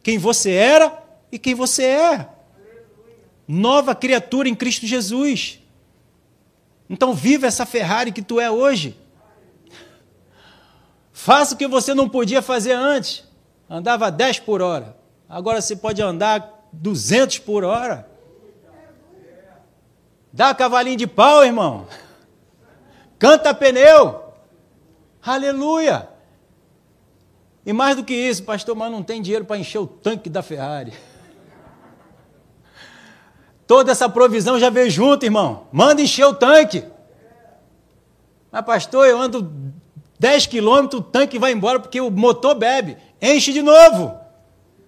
[0.00, 2.39] Quem você era e quem você é.
[3.52, 5.58] Nova criatura em Cristo Jesus.
[6.88, 8.96] Então viva essa Ferrari que tu é hoje.
[11.12, 13.24] Faça o que você não podia fazer antes.
[13.68, 14.96] Andava 10 por hora.
[15.28, 18.08] Agora você pode andar 200 por hora.
[20.32, 21.88] Dá cavalinho de pau, irmão.
[23.18, 24.32] Canta pneu.
[25.20, 26.08] Aleluia.
[27.66, 30.40] E mais do que isso, pastor, mas não tem dinheiro para encher o tanque da
[30.40, 30.92] Ferrari.
[33.70, 35.68] Toda essa provisão já veio junto, irmão.
[35.70, 36.82] Manda encher o tanque.
[38.50, 39.48] Mas, pastor, eu ando
[40.18, 42.96] 10 quilômetros, o tanque vai embora porque o motor bebe.
[43.22, 44.12] Enche de novo.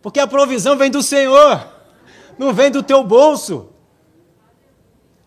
[0.02, 1.64] Porque a provisão vem do Senhor,
[2.36, 3.68] não vem do teu bolso.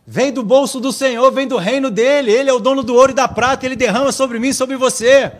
[0.05, 2.33] Vem do bolso do Senhor, vem do reino dele.
[2.33, 4.75] Ele é o dono do ouro e da prata, ele derrama sobre mim e sobre
[4.75, 5.31] você.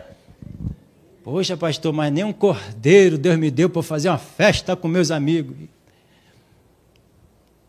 [1.22, 5.10] Poxa, pastor, mas nem um cordeiro Deus me deu para fazer uma festa com meus
[5.10, 5.75] amigos.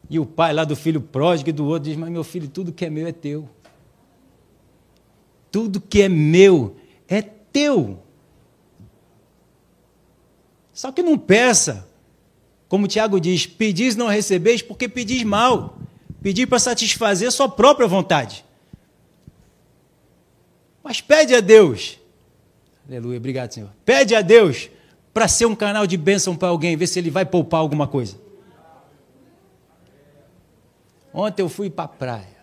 [0.10, 2.72] E o pai lá do filho pródigo e do outro diz: Mas meu filho, tudo
[2.72, 3.50] que é meu é teu.
[5.52, 6.76] Tudo que é meu
[7.08, 8.00] é teu.
[10.72, 11.88] Só que não peça,
[12.70, 15.78] como Tiago diz: pedis não recebeis porque pedis mal.
[16.22, 18.44] Pedir para satisfazer sua própria vontade.
[20.84, 22.00] Mas pede a Deus.
[22.88, 23.70] Aleluia, obrigado, Senhor.
[23.86, 24.70] Pede a Deus
[25.14, 28.18] para ser um canal de bênção para alguém, ver se ele vai poupar alguma coisa.
[31.14, 32.38] Ontem eu fui para a praia.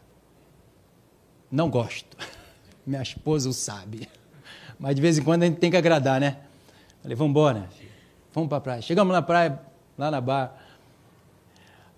[1.51, 2.17] Não gosto.
[2.87, 4.09] Minha esposa o sabe.
[4.79, 6.39] Mas de vez em quando a gente tem que agradar, né?
[7.03, 7.69] Falei, vamos embora,
[8.33, 8.83] vamos para a praia.
[8.83, 9.61] Chegamos na praia,
[9.97, 10.55] lá na barra,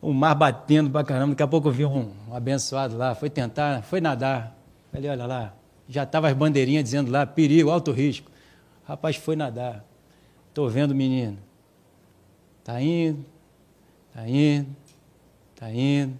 [0.00, 1.30] o mar batendo para caramba.
[1.30, 4.56] Daqui a pouco eu vi um, um abençoado lá, foi tentar, foi nadar.
[4.92, 5.54] Falei, olha lá,
[5.88, 8.30] já estava as bandeirinhas dizendo lá, perigo, alto risco.
[8.84, 9.84] O rapaz foi nadar.
[10.48, 11.38] Estou vendo o menino.
[12.60, 13.24] Está indo,
[14.08, 14.76] está indo,
[15.54, 16.18] está indo,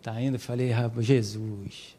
[0.00, 0.38] está indo.
[0.38, 0.70] Falei,
[1.00, 1.96] Jesus,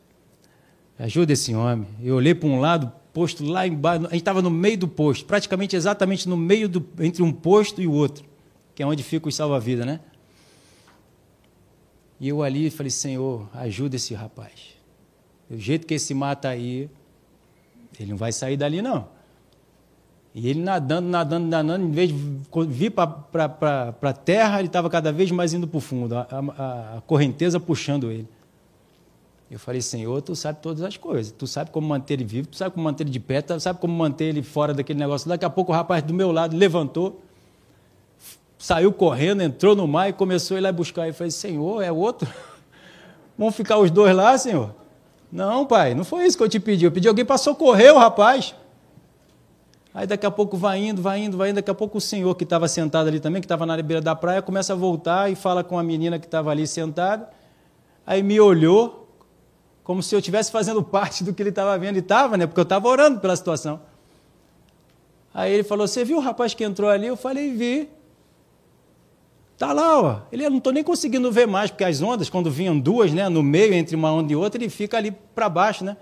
[1.00, 1.88] ajuda esse homem.
[2.04, 5.26] Eu olhei para um lado, posto lá embaixo, a gente estava no meio do posto,
[5.26, 8.26] praticamente exatamente no meio do, entre um posto e o outro,
[8.76, 10.00] que é onde fica o salva-vida, né?
[12.20, 14.76] E eu ali falei, Senhor, ajuda esse rapaz.
[15.50, 16.90] Do jeito que esse mata aí,
[18.00, 19.08] ele não vai sair dali não.
[20.34, 22.16] E ele nadando, nadando, nadando, em vez de
[22.68, 26.98] vir para a terra, ele estava cada vez mais indo para o fundo, a, a,
[26.98, 28.28] a correnteza puxando ele.
[29.52, 31.34] Eu falei, Senhor, tu sabe todas as coisas.
[31.38, 33.80] Tu sabe como manter ele vivo, tu sabe como manter ele de pé, tu sabe
[33.80, 35.28] como manter ele fora daquele negócio.
[35.28, 37.22] Daqui a pouco o rapaz do meu lado levantou,
[38.58, 41.06] saiu correndo, entrou no mar e começou a ir lá buscar.
[41.06, 42.30] Eu falei, Senhor, é outro?
[43.38, 44.74] Vamos ficar os dois lá, Senhor?
[45.30, 46.86] Não, pai, não foi isso que eu te pedi.
[46.86, 48.56] Eu pedi alguém para socorrer o rapaz.
[49.94, 51.56] Aí daqui a pouco vai indo, vai indo, vai indo.
[51.56, 54.16] Daqui a pouco o senhor que estava sentado ali também, que estava na beira da
[54.16, 57.30] praia, começa a voltar e fala com a menina que estava ali sentada.
[58.06, 59.10] Aí me olhou,
[59.84, 62.48] como se eu estivesse fazendo parte do que ele estava vendo, e estava, né?
[62.48, 63.82] Porque eu estava orando pela situação.
[65.34, 67.08] Aí ele falou: Você viu o rapaz que entrou ali?
[67.08, 67.90] Eu falei: Vi.
[69.58, 70.20] Tá lá, ó.
[70.32, 73.30] Ele eu não estou nem conseguindo ver mais, porque as ondas, quando vinham duas, né,
[73.30, 75.98] no meio entre uma onda e outra, ele fica ali para baixo, né?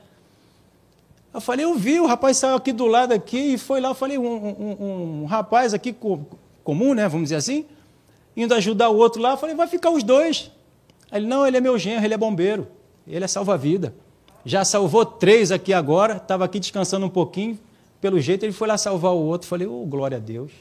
[1.34, 3.90] Eu falei, eu vi, o rapaz saiu aqui do lado aqui e foi lá.
[3.90, 5.96] Eu falei, um, um, um rapaz aqui
[6.64, 7.66] comum, né, vamos dizer assim,
[8.36, 9.32] indo ajudar o outro lá.
[9.32, 10.52] Eu falei, vai ficar os dois.
[11.12, 12.68] Ele, não, ele é meu genro, ele é bombeiro,
[13.08, 13.94] ele é salva-vida.
[14.46, 17.60] Já salvou três aqui agora, estava aqui descansando um pouquinho.
[18.02, 19.48] Pelo jeito, ele foi lá salvar o outro.
[19.48, 20.52] Falei, oh, glória a Deus.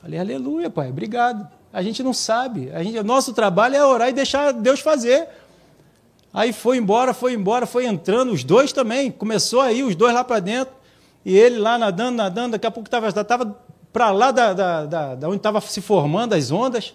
[0.00, 1.48] Falei, aleluia, pai, obrigado.
[1.72, 2.70] A gente não sabe.
[2.72, 5.26] A gente, nosso trabalho é orar e deixar Deus fazer.
[6.32, 9.10] Aí foi embora, foi embora, foi entrando, os dois também.
[9.10, 10.74] Começou aí, os dois lá para dentro.
[11.24, 13.56] E ele lá nadando, nadando, daqui a pouco estava tava
[13.92, 16.94] para lá da, da, da, da onde estava se formando as ondas.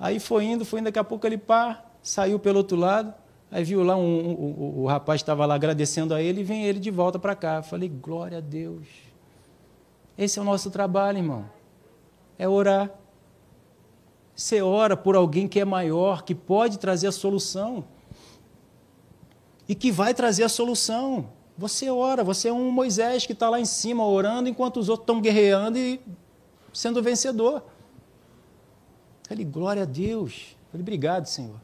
[0.00, 3.12] Aí foi indo, foi indo, daqui a pouco ele pá, saiu pelo outro lado.
[3.50, 6.64] Aí viu lá um, um, um o rapaz estava lá agradecendo a ele e vem
[6.64, 7.56] ele de volta para cá.
[7.56, 8.86] Eu falei, glória a Deus.
[10.16, 11.44] Esse é o nosso trabalho, irmão.
[12.38, 12.90] É orar.
[14.34, 17.84] Você ora por alguém que é maior, que pode trazer a solução.
[19.68, 21.28] E que vai trazer a solução.
[21.58, 25.04] Você ora, você é um Moisés que está lá em cima orando enquanto os outros
[25.04, 26.00] estão guerreando e
[26.72, 27.64] sendo vencedor.
[29.26, 30.56] Falei, glória a Deus.
[30.70, 31.60] Falei, obrigado, Senhor.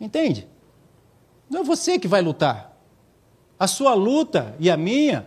[0.00, 0.48] Entende?
[1.48, 2.76] Não é você que vai lutar.
[3.58, 5.26] A sua luta e a minha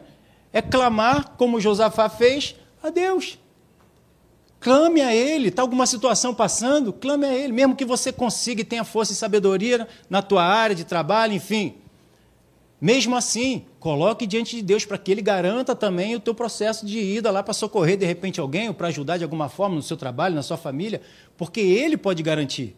[0.52, 3.40] é clamar, como Josafá fez, a Deus.
[4.66, 5.50] Clame a Ele.
[5.50, 6.92] Está alguma situação passando?
[6.92, 7.54] Clame a Ele.
[7.54, 11.76] Mesmo que você consiga e tenha força e sabedoria na tua área de trabalho, enfim.
[12.82, 17.00] Mesmo assim, coloque diante de Deus para que Ele garanta também o teu processo de
[17.00, 19.96] ida lá para socorrer de repente alguém ou para ajudar de alguma forma no seu
[19.96, 21.00] trabalho, na sua família,
[21.38, 22.76] porque Ele pode garantir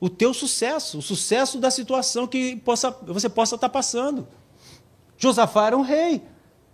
[0.00, 4.26] o teu sucesso, o sucesso da situação que possa, você possa estar passando.
[5.18, 6.22] Josafá era um rei.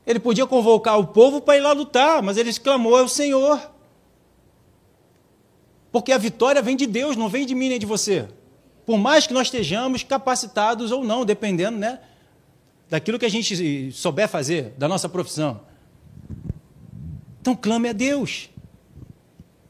[0.06, 3.76] Ele podia convocar o povo para ir lá lutar, mas ele exclamou: é o Senhor.
[5.90, 8.28] Porque a vitória vem de Deus, não vem de mim nem de você.
[8.84, 12.00] Por mais que nós estejamos capacitados ou não, dependendo né,
[12.88, 15.60] daquilo que a gente souber fazer, da nossa profissão.
[17.40, 18.50] Então clame a Deus.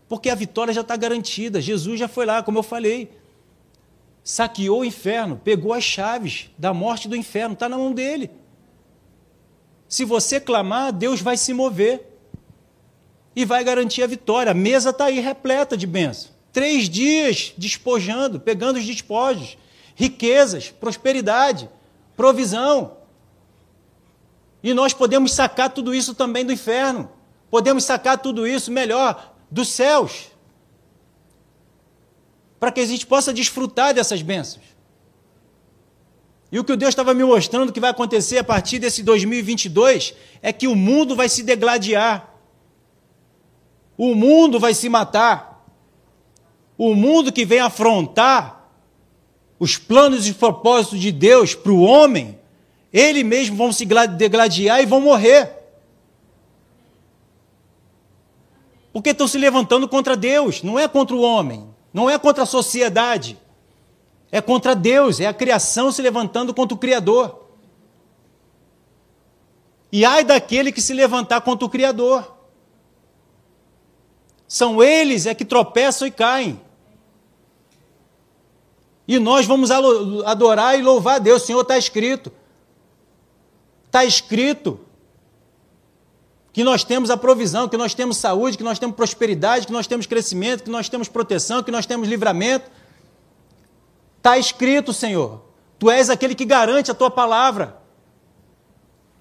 [0.09, 1.61] Porque a vitória já está garantida.
[1.61, 3.11] Jesus já foi lá, como eu falei.
[4.25, 8.31] Saqueou o inferno, pegou as chaves da morte do inferno, está na mão dele.
[9.89, 12.08] Se você clamar, Deus vai se mover
[13.39, 14.51] e vai garantir a vitória.
[14.51, 16.32] A mesa está aí repleta de bênçãos.
[16.53, 19.57] Três dias despojando, pegando os despojos,
[19.95, 21.70] riquezas, prosperidade,
[22.16, 22.97] provisão.
[24.61, 27.09] E nós podemos sacar tudo isso também do inferno.
[27.49, 30.32] Podemos sacar tudo isso melhor dos céus.
[32.59, 34.64] Para que a gente possa desfrutar dessas bênçãos.
[36.51, 40.12] E o que o Deus estava me mostrando que vai acontecer a partir desse 2022
[40.43, 42.34] é que o mundo vai se degladiar.
[43.99, 45.66] O mundo vai se matar.
[46.78, 48.70] O mundo que vem afrontar
[49.59, 52.38] os planos e propósitos de Deus para o homem,
[52.92, 55.53] ele mesmo vão se degladiar e vão morrer.
[58.92, 62.46] Porque estão se levantando contra Deus, não é contra o homem, não é contra a
[62.46, 63.36] sociedade.
[64.30, 67.46] É contra Deus, é a criação se levantando contra o Criador.
[69.90, 72.38] E ai daquele que se levantar contra o Criador.
[74.49, 76.59] São eles é que tropeçam e caem.
[79.07, 81.42] E nós vamos adorar e louvar a Deus.
[81.42, 82.32] Senhor, está escrito.
[83.86, 84.80] Está escrito
[86.53, 89.86] que nós temos a provisão, que nós temos saúde, que nós temos prosperidade, que nós
[89.86, 92.70] temos crescimento, que nós temos proteção, que nós temos livramento.
[94.16, 95.42] Está escrito, Senhor.
[95.78, 97.78] Tu és aquele que garante a tua palavra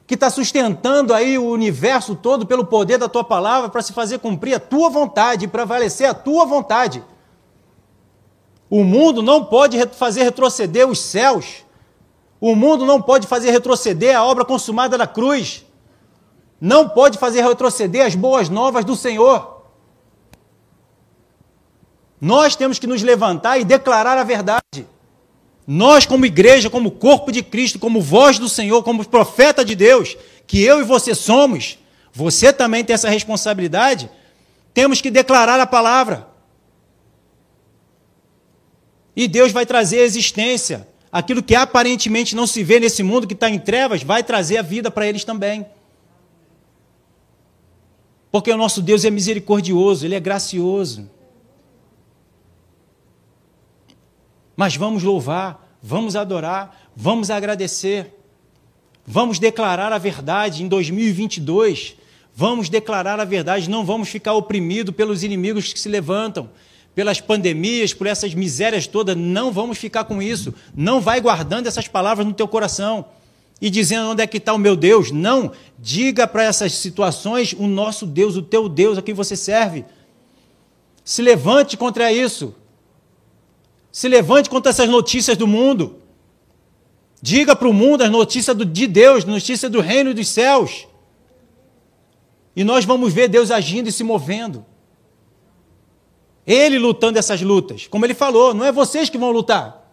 [0.07, 4.19] que está sustentando aí o universo todo pelo poder da tua palavra para se fazer
[4.19, 7.03] cumprir a tua vontade, para prevalecer a tua vontade.
[8.69, 11.65] O mundo não pode fazer retroceder os céus.
[12.39, 15.65] O mundo não pode fazer retroceder a obra consumada da cruz.
[16.59, 19.61] Não pode fazer retroceder as boas novas do Senhor.
[22.19, 24.87] Nós temos que nos levantar e declarar a verdade.
[25.69, 30.15] Nós, como igreja, como corpo de Cristo, como voz do Senhor, como profeta de Deus,
[30.47, 31.77] que eu e você somos,
[32.13, 34.09] você também tem essa responsabilidade,
[34.73, 36.25] temos que declarar a palavra.
[39.13, 40.87] E Deus vai trazer a existência.
[41.11, 44.61] Aquilo que aparentemente não se vê nesse mundo que está em trevas, vai trazer a
[44.61, 45.65] vida para eles também.
[48.31, 51.09] Porque o nosso Deus é misericordioso, Ele é gracioso.
[54.57, 58.11] Mas vamos louvar, vamos adorar, vamos agradecer.
[59.05, 61.95] Vamos declarar a verdade em 2022.
[62.35, 66.49] Vamos declarar a verdade, não vamos ficar oprimidos pelos inimigos que se levantam,
[66.93, 69.15] pelas pandemias, por essas misérias todas.
[69.15, 70.53] Não vamos ficar com isso.
[70.75, 73.05] Não vai guardando essas palavras no teu coração
[73.61, 75.11] e dizendo onde é que está o meu Deus.
[75.11, 75.51] Não.
[75.79, 79.85] Diga para essas situações o nosso Deus, o teu Deus a quem você serve.
[81.03, 82.55] Se levante contra isso.
[83.97, 85.95] Se levante contra essas notícias do mundo.
[87.19, 90.87] Diga para o mundo as notícias de Deus, notícias do reino dos céus.
[92.55, 94.63] E nós vamos ver Deus agindo e se movendo.
[96.45, 97.87] Ele lutando essas lutas.
[97.87, 99.91] Como ele falou, não é vocês que vão lutar.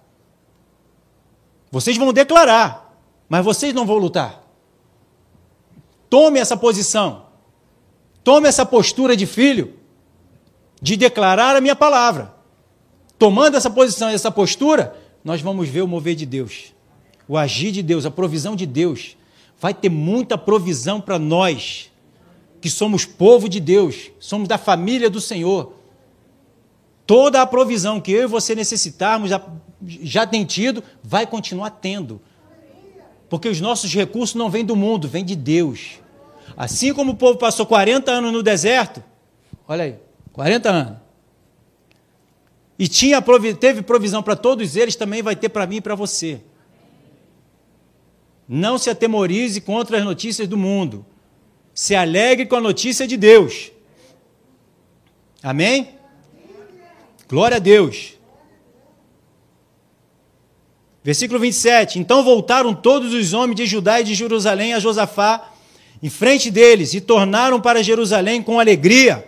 [1.70, 2.94] Vocês vão declarar,
[3.26, 4.44] mas vocês não vão lutar.
[6.10, 7.24] Tome essa posição.
[8.22, 9.78] Tome essa postura de filho,
[10.82, 12.33] de declarar a minha palavra.
[13.18, 16.74] Tomando essa posição e essa postura, nós vamos ver o mover de Deus,
[17.26, 19.16] o agir de Deus, a provisão de Deus.
[19.58, 21.90] Vai ter muita provisão para nós,
[22.60, 25.74] que somos povo de Deus, somos da família do Senhor.
[27.06, 29.42] Toda a provisão que eu e você necessitarmos, já,
[29.82, 32.20] já tem tido, vai continuar tendo.
[33.28, 36.00] Porque os nossos recursos não vêm do mundo, vêm de Deus.
[36.56, 39.02] Assim como o povo passou 40 anos no deserto,
[39.66, 39.96] olha aí,
[40.32, 41.03] 40 anos.
[42.78, 43.22] E tinha,
[43.58, 46.40] teve provisão para todos eles, também vai ter para mim e para você.
[48.48, 51.04] Não se atemorize contra as notícias do mundo.
[51.72, 53.70] Se alegre com a notícia de Deus.
[55.42, 55.90] Amém?
[57.28, 58.14] Glória a Deus.
[61.02, 61.98] Versículo 27.
[61.98, 65.52] Então voltaram todos os homens de Judá e de Jerusalém a Josafá
[66.02, 69.26] em frente deles e tornaram para Jerusalém com alegria,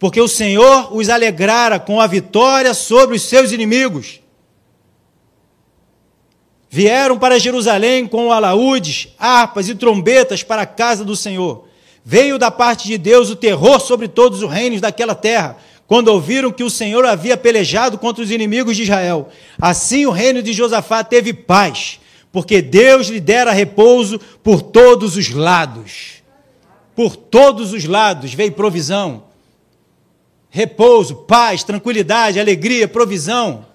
[0.00, 4.20] porque o Senhor os alegrara com a vitória sobre os seus inimigos.
[6.70, 11.66] Vieram para Jerusalém com alaúdes, harpas e trombetas para a casa do Senhor.
[12.02, 16.50] Veio da parte de Deus o terror sobre todos os reinos daquela terra quando ouviram
[16.50, 19.28] que o Senhor havia pelejado contra os inimigos de Israel.
[19.60, 22.00] Assim o reino de Josafá teve paz,
[22.32, 26.22] porque Deus lhe dera repouso por todos os lados.
[26.94, 29.24] Por todos os lados veio provisão,
[30.50, 33.66] repouso, paz, tranquilidade, alegria, provisão.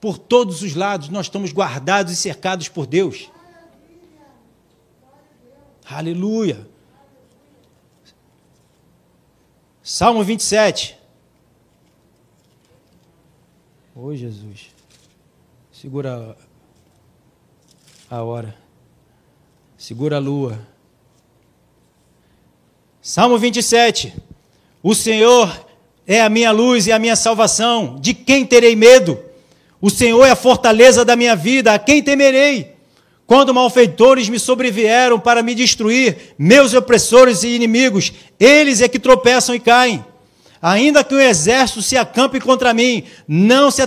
[0.00, 3.30] Por todos os lados nós estamos guardados e cercados por Deus.
[5.84, 6.66] Aleluia.
[9.82, 10.98] Salmo 27.
[13.94, 14.70] Ô oh, Jesus.
[15.72, 16.36] Segura
[18.10, 18.56] a hora.
[19.78, 20.58] Segura a lua.
[23.00, 24.25] Salmo 27.
[24.88, 25.66] O Senhor
[26.06, 27.96] é a minha luz e a minha salvação.
[27.98, 29.18] De quem terei medo?
[29.80, 31.74] O Senhor é a fortaleza da minha vida.
[31.74, 32.70] A quem temerei?
[33.26, 39.56] Quando malfeitores me sobrevieram para me destruir, meus opressores e inimigos, eles é que tropeçam
[39.56, 40.04] e caem.
[40.62, 43.82] Ainda que o exército se acampe contra mim, não se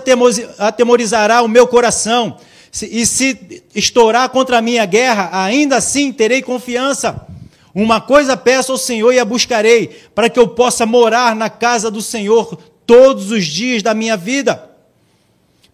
[0.58, 2.36] atemorizará o meu coração.
[2.82, 7.26] E se estourar contra mim a guerra, ainda assim terei confiança.
[7.74, 11.92] Uma coisa peço ao Senhor e a buscarei, para que eu possa morar na casa
[11.92, 14.70] do Senhor todos os dias da minha vida,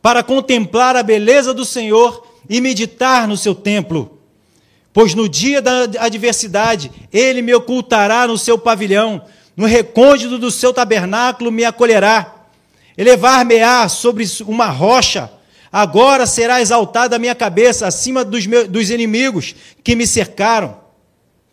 [0.01, 4.19] para contemplar a beleza do Senhor e meditar no seu templo.
[4.91, 9.21] Pois no dia da adversidade, ele me ocultará no seu pavilhão,
[9.55, 12.35] no recôndito do seu tabernáculo me acolherá.
[12.97, 15.29] Elevar-me-á sobre uma rocha,
[15.71, 20.77] agora será exaltada a minha cabeça acima dos, meus, dos inimigos que me cercaram,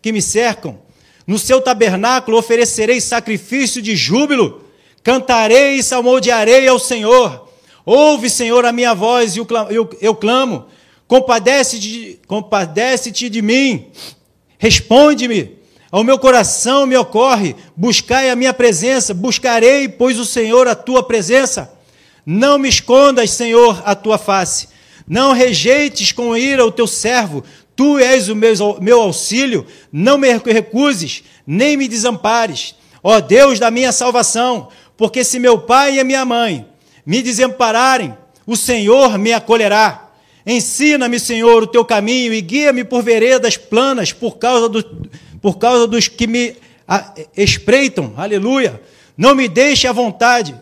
[0.03, 0.77] que me cercam.
[1.25, 4.65] No seu tabernáculo oferecerei sacrifício de júbilo,
[5.01, 7.47] cantarei e salmodiarei ao Senhor.
[7.85, 9.39] Ouve, Senhor, a minha voz e
[9.99, 10.67] eu, clamo
[11.07, 13.87] compadece-te de, compadece de mim,
[14.57, 15.63] responde-me.
[15.91, 21.03] Ao meu coração me ocorre, buscai a minha presença, buscarei, pois o Senhor a tua
[21.03, 21.71] presença.
[22.25, 24.69] Não me escondas, Senhor, a tua face.
[25.07, 27.43] Não rejeites com ira o teu servo.
[27.75, 29.65] Tu és o meu, meu auxílio.
[29.91, 32.75] Não me recuses, nem me desampares.
[33.03, 36.65] Ó Deus da minha salvação, porque se meu pai e minha mãe
[37.05, 38.15] me desampararem,
[38.45, 40.11] o Senhor me acolherá.
[40.45, 45.09] Ensina-me, Senhor, o teu caminho e guia-me por veredas planas por causa, do,
[45.41, 46.55] por causa dos que me
[47.35, 48.13] espreitam.
[48.17, 48.81] Aleluia.
[49.17, 50.55] Não me deixe à vontade.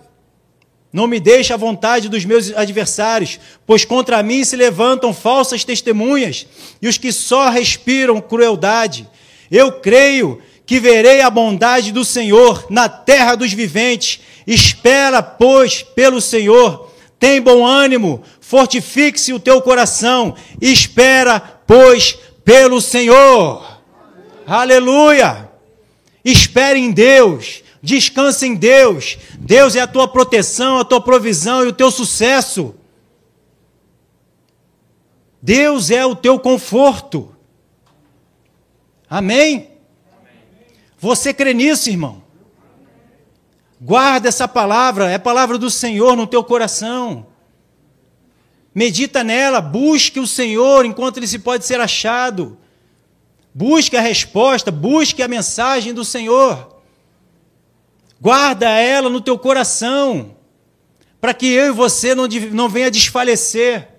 [0.94, 6.46] Não me deixe à vontade dos meus adversários, pois contra mim se levantam falsas testemunhas
[6.82, 9.08] e os que só respiram crueldade.
[9.50, 14.22] Eu creio que verei a bondade do Senhor na terra dos viventes.
[14.46, 16.92] Espera, pois, pelo Senhor.
[17.20, 23.80] Tem bom ânimo, fortifique-se o teu coração, espera, pois, pelo Senhor.
[24.48, 25.50] Aleluia!
[26.26, 29.18] Espere em Deus, descanse em Deus.
[29.40, 32.76] Deus é a tua proteção, a tua provisão e o teu sucesso.
[35.42, 37.36] Deus é o teu conforto.
[39.10, 39.72] Amém?
[41.00, 42.22] Você crê nisso, irmão?
[43.82, 47.26] Guarda essa palavra, é a palavra do Senhor no teu coração.
[48.74, 52.58] Medita nela, busque o Senhor enquanto ele se pode ser achado.
[53.54, 56.81] Busque a resposta, busque a mensagem do Senhor.
[58.22, 60.38] Guarda ela no teu coração,
[61.20, 63.90] para que eu e você não, não venha desfalecer.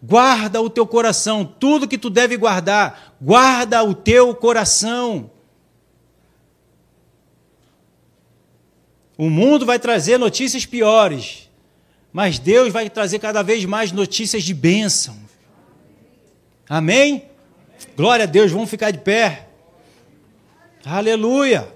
[0.00, 5.32] Guarda o teu coração, tudo que tu deve guardar, guarda o teu coração.
[9.18, 11.50] O mundo vai trazer notícias piores,
[12.12, 15.16] mas Deus vai trazer cada vez mais notícias de bênção.
[16.68, 17.24] Amém?
[17.96, 19.48] Glória a Deus, vamos ficar de pé.
[20.84, 21.71] Aleluia.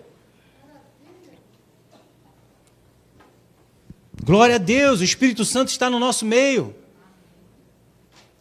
[4.26, 6.74] Glória a Deus, o Espírito Santo está no nosso meio.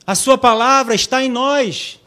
[0.03, 1.99] A Sua palavra está em nós.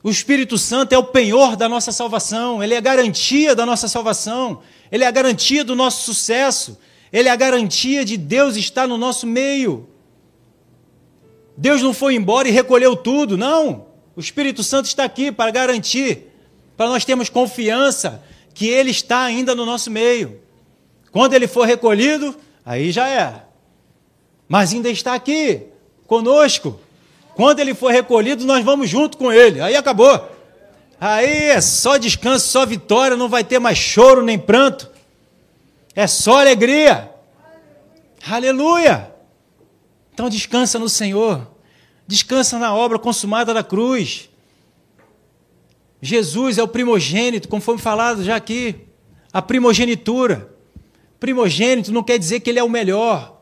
[0.00, 3.88] O Espírito Santo é o penhor da nossa salvação, ele é a garantia da nossa
[3.88, 6.78] salvação, ele é a garantia do nosso sucesso,
[7.12, 9.88] ele é a garantia de Deus estar no nosso meio.
[11.56, 13.88] Deus não foi embora e recolheu tudo, não.
[14.14, 16.32] O Espírito Santo está aqui para garantir,
[16.76, 18.22] para nós termos confiança
[18.54, 20.46] que Ele está ainda no nosso meio.
[21.10, 23.42] Quando Ele for recolhido, aí já é.
[24.48, 25.62] Mas ainda está aqui,
[26.06, 26.80] conosco.
[27.34, 29.60] Quando Ele for recolhido, nós vamos junto com Ele.
[29.60, 30.28] Aí acabou.
[31.00, 34.90] Aí é só descanso, só vitória, não vai ter mais choro nem pranto.
[35.94, 37.10] É só alegria.
[38.28, 39.12] Aleluia.
[40.12, 41.46] Então descansa no Senhor.
[42.06, 44.28] Descansa na obra consumada da cruz.
[46.00, 48.74] Jesus é o primogênito, conforme falado já aqui.
[49.32, 50.57] A primogenitura.
[51.20, 53.40] Primogênito não quer dizer que ele é o melhor,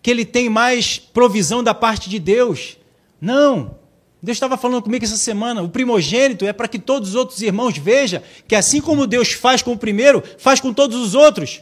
[0.00, 2.76] que ele tem mais provisão da parte de Deus.
[3.20, 3.76] Não.
[4.22, 5.62] Deus estava falando comigo essa semana.
[5.62, 9.62] O primogênito é para que todos os outros irmãos vejam que assim como Deus faz
[9.62, 11.60] com o primeiro, faz com todos os outros.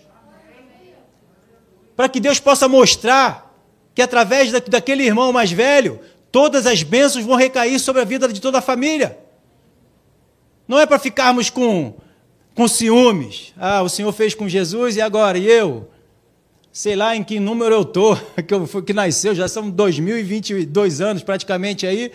[1.97, 3.51] Para que Deus possa mostrar
[3.95, 8.41] que através daquele irmão mais velho, todas as bênçãos vão recair sobre a vida de
[8.41, 9.19] toda a família.
[10.69, 11.95] Não é para ficarmos com,
[12.55, 13.55] com ciúmes.
[13.57, 15.39] Ah, o Senhor fez com Jesus e agora?
[15.39, 15.89] E eu?
[16.73, 21.23] Sei lá em que número eu estou, que, eu, que nasceu, já são 2022 anos
[21.23, 22.13] praticamente aí.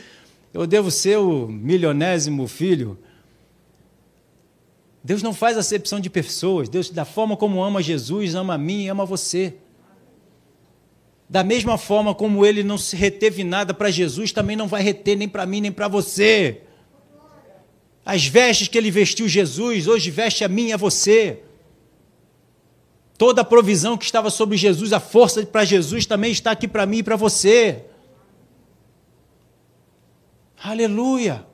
[0.54, 2.98] Eu devo ser o milionésimo filho.
[5.04, 6.70] Deus não faz acepção de pessoas.
[6.70, 9.54] Deus, da forma como ama Jesus, ama a mim e ama você.
[11.30, 15.18] Da mesma forma como ele não se reteve nada para Jesus, também não vai reter
[15.18, 16.62] nem para mim, nem para você.
[18.06, 21.42] As vestes que ele vestiu Jesus, hoje veste a mim e a você.
[23.18, 26.86] Toda a provisão que estava sobre Jesus, a força para Jesus também está aqui para
[26.86, 27.84] mim e para você.
[30.62, 31.46] Aleluia!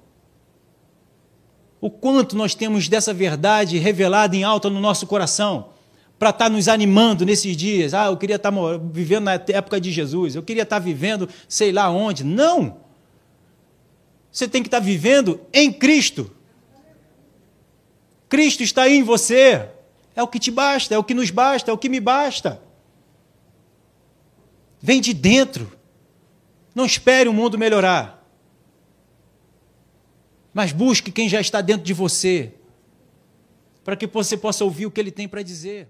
[1.79, 5.69] O quanto nós temos dessa verdade revelada em alta no nosso coração
[6.19, 7.93] para estar tá nos animando nesses dias.
[7.93, 8.57] Ah, eu queria estar tá
[8.91, 12.23] vivendo na época de Jesus, eu queria estar tá vivendo sei lá onde.
[12.25, 12.77] Não!
[14.31, 16.31] Você tem que estar vivendo em Cristo.
[18.31, 19.69] Cristo está em você.
[20.15, 22.61] É o que te basta, é o que nos basta, é o que me basta.
[24.81, 25.77] Vem de dentro.
[26.73, 28.25] Não espere o mundo melhorar.
[30.53, 32.53] Mas busque quem já está dentro de você,
[33.83, 35.89] para que você possa ouvir o que ele tem para dizer.